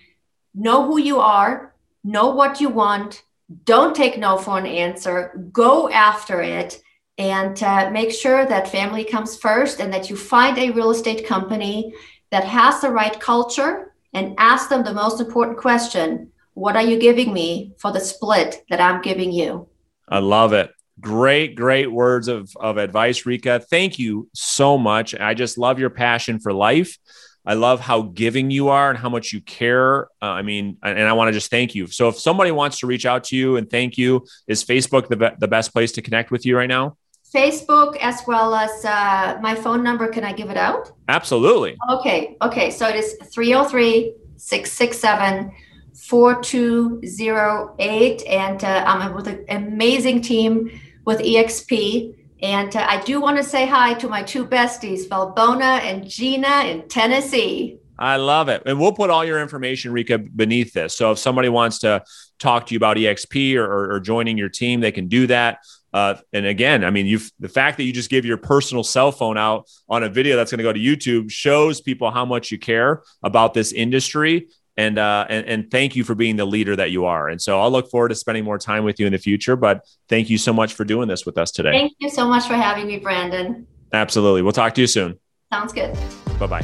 know 0.54 0.84
who 0.84 1.00
you 1.00 1.18
are, 1.18 1.74
know 2.04 2.28
what 2.30 2.60
you 2.60 2.68
want. 2.68 3.22
Don't 3.64 3.96
take 3.96 4.18
no 4.18 4.36
for 4.36 4.58
an 4.58 4.66
answer. 4.66 5.48
Go 5.52 5.88
after 5.88 6.42
it 6.42 6.82
and 7.16 7.62
uh, 7.62 7.88
make 7.90 8.12
sure 8.12 8.44
that 8.44 8.68
family 8.68 9.04
comes 9.04 9.38
first 9.38 9.80
and 9.80 9.90
that 9.94 10.10
you 10.10 10.16
find 10.16 10.58
a 10.58 10.70
real 10.70 10.90
estate 10.90 11.26
company 11.26 11.94
that 12.36 12.44
has 12.44 12.82
the 12.82 12.90
right 12.90 13.18
culture 13.18 13.94
and 14.12 14.34
ask 14.36 14.68
them 14.68 14.84
the 14.84 14.92
most 14.92 15.22
important 15.22 15.56
question 15.56 16.30
What 16.52 16.76
are 16.76 16.82
you 16.82 16.98
giving 16.98 17.32
me 17.32 17.72
for 17.78 17.92
the 17.92 18.00
split 18.00 18.62
that 18.68 18.78
I'm 18.78 19.00
giving 19.00 19.32
you? 19.32 19.68
I 20.06 20.18
love 20.18 20.52
it. 20.52 20.70
Great, 21.00 21.54
great 21.54 21.90
words 21.90 22.28
of, 22.28 22.54
of 22.56 22.76
advice, 22.76 23.24
Rika. 23.24 23.60
Thank 23.60 23.98
you 23.98 24.28
so 24.34 24.76
much. 24.76 25.14
I 25.14 25.32
just 25.32 25.56
love 25.56 25.78
your 25.78 25.88
passion 25.88 26.38
for 26.38 26.52
life. 26.52 26.98
I 27.46 27.54
love 27.54 27.80
how 27.80 28.02
giving 28.02 28.50
you 28.50 28.68
are 28.68 28.90
and 28.90 28.98
how 28.98 29.08
much 29.08 29.32
you 29.32 29.40
care. 29.40 30.04
Uh, 30.20 30.36
I 30.40 30.42
mean, 30.42 30.76
and 30.82 31.08
I 31.08 31.14
want 31.14 31.28
to 31.28 31.32
just 31.32 31.50
thank 31.50 31.74
you. 31.74 31.86
So, 31.86 32.08
if 32.08 32.18
somebody 32.18 32.50
wants 32.50 32.80
to 32.80 32.86
reach 32.86 33.06
out 33.06 33.24
to 33.24 33.36
you 33.36 33.56
and 33.56 33.70
thank 33.70 33.96
you, 33.96 34.26
is 34.46 34.62
Facebook 34.62 35.08
the, 35.08 35.16
be- 35.16 35.36
the 35.38 35.48
best 35.48 35.72
place 35.72 35.92
to 35.92 36.02
connect 36.02 36.30
with 36.30 36.44
you 36.44 36.54
right 36.54 36.68
now? 36.68 36.98
Facebook 37.34 37.96
as 38.00 38.22
well 38.26 38.54
as 38.54 38.84
uh, 38.84 39.38
my 39.42 39.54
phone 39.54 39.82
number. 39.82 40.08
Can 40.08 40.24
I 40.24 40.32
give 40.32 40.48
it 40.50 40.56
out? 40.56 40.92
Absolutely. 41.08 41.76
Okay. 41.90 42.36
Okay. 42.42 42.70
So 42.70 42.88
it 42.88 42.96
is 42.96 43.16
303 43.32 44.14
667 44.36 45.52
4208. 45.94 48.26
And 48.26 48.64
uh, 48.64 48.84
I'm 48.86 49.14
with 49.14 49.26
an 49.26 49.44
amazing 49.48 50.22
team 50.22 50.80
with 51.04 51.20
EXP. 51.20 52.14
And 52.42 52.76
uh, 52.76 52.86
I 52.88 53.02
do 53.02 53.20
want 53.20 53.38
to 53.38 53.42
say 53.42 53.66
hi 53.66 53.94
to 53.94 54.08
my 54.08 54.22
two 54.22 54.46
besties, 54.46 55.08
Valbona 55.08 55.80
and 55.80 56.08
Gina 56.08 56.64
in 56.64 56.86
Tennessee. 56.88 57.80
I 57.98 58.16
love 58.16 58.50
it. 58.50 58.62
And 58.66 58.78
we'll 58.78 58.92
put 58.92 59.08
all 59.08 59.24
your 59.24 59.40
information, 59.40 59.90
Rika, 59.90 60.18
beneath 60.18 60.74
this. 60.74 60.94
So 60.94 61.12
if 61.12 61.18
somebody 61.18 61.48
wants 61.48 61.78
to 61.78 62.04
talk 62.38 62.66
to 62.66 62.74
you 62.74 62.76
about 62.76 62.98
EXP 62.98 63.56
or, 63.56 63.64
or, 63.64 63.94
or 63.94 64.00
joining 64.00 64.36
your 64.36 64.50
team, 64.50 64.80
they 64.80 64.92
can 64.92 65.08
do 65.08 65.26
that. 65.28 65.60
Uh, 65.96 66.14
and 66.34 66.44
again, 66.44 66.84
I 66.84 66.90
mean, 66.90 67.06
you've 67.06 67.32
the 67.40 67.48
fact 67.48 67.78
that 67.78 67.84
you 67.84 67.92
just 67.92 68.10
give 68.10 68.26
your 68.26 68.36
personal 68.36 68.84
cell 68.84 69.10
phone 69.10 69.38
out 69.38 69.66
on 69.88 70.02
a 70.02 70.10
video 70.10 70.36
that's 70.36 70.50
going 70.50 70.58
to 70.58 70.62
go 70.62 70.70
to 70.70 70.78
YouTube 70.78 71.30
shows 71.30 71.80
people 71.80 72.10
how 72.10 72.26
much 72.26 72.50
you 72.50 72.58
care 72.58 73.02
about 73.22 73.54
this 73.54 73.72
industry. 73.72 74.48
And, 74.76 74.98
uh, 74.98 75.24
and 75.30 75.46
and 75.46 75.70
thank 75.70 75.96
you 75.96 76.04
for 76.04 76.14
being 76.14 76.36
the 76.36 76.44
leader 76.44 76.76
that 76.76 76.90
you 76.90 77.06
are. 77.06 77.30
And 77.30 77.40
so 77.40 77.58
I'll 77.62 77.70
look 77.70 77.90
forward 77.90 78.10
to 78.10 78.14
spending 78.14 78.44
more 78.44 78.58
time 78.58 78.84
with 78.84 79.00
you 79.00 79.06
in 79.06 79.12
the 79.12 79.18
future. 79.18 79.56
But 79.56 79.86
thank 80.10 80.28
you 80.28 80.36
so 80.36 80.52
much 80.52 80.74
for 80.74 80.84
doing 80.84 81.08
this 81.08 81.24
with 81.24 81.38
us 81.38 81.50
today. 81.50 81.72
Thank 81.72 81.94
you 81.98 82.10
so 82.10 82.28
much 82.28 82.46
for 82.46 82.52
having 82.52 82.86
me, 82.86 82.98
Brandon. 82.98 83.66
Absolutely. 83.94 84.42
We'll 84.42 84.52
talk 84.52 84.74
to 84.74 84.82
you 84.82 84.86
soon. 84.86 85.18
Sounds 85.50 85.72
good. 85.72 85.96
Bye 86.38 86.46
bye. 86.46 86.62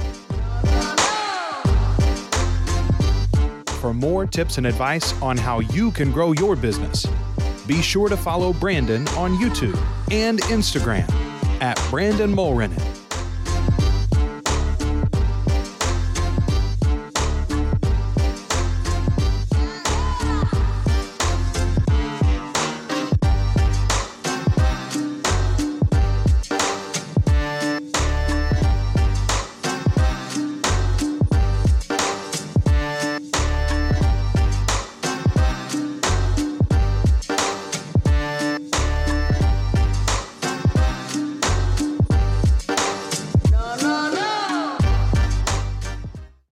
For 3.81 3.95
more 3.95 4.27
tips 4.27 4.59
and 4.59 4.67
advice 4.67 5.19
on 5.23 5.39
how 5.39 5.61
you 5.61 5.91
can 5.91 6.13
grow 6.13 6.33
your 6.33 6.55
business 6.55 7.07
be 7.67 7.83
sure 7.83 8.09
to 8.09 8.17
follow 8.17 8.53
Brandon 8.53 9.07
on 9.09 9.37
YouTube 9.37 9.81
and 10.11 10.41
Instagram 10.43 11.11
at 11.61 11.81
Brandon 11.91 12.35
Mulrenin 12.35 13.02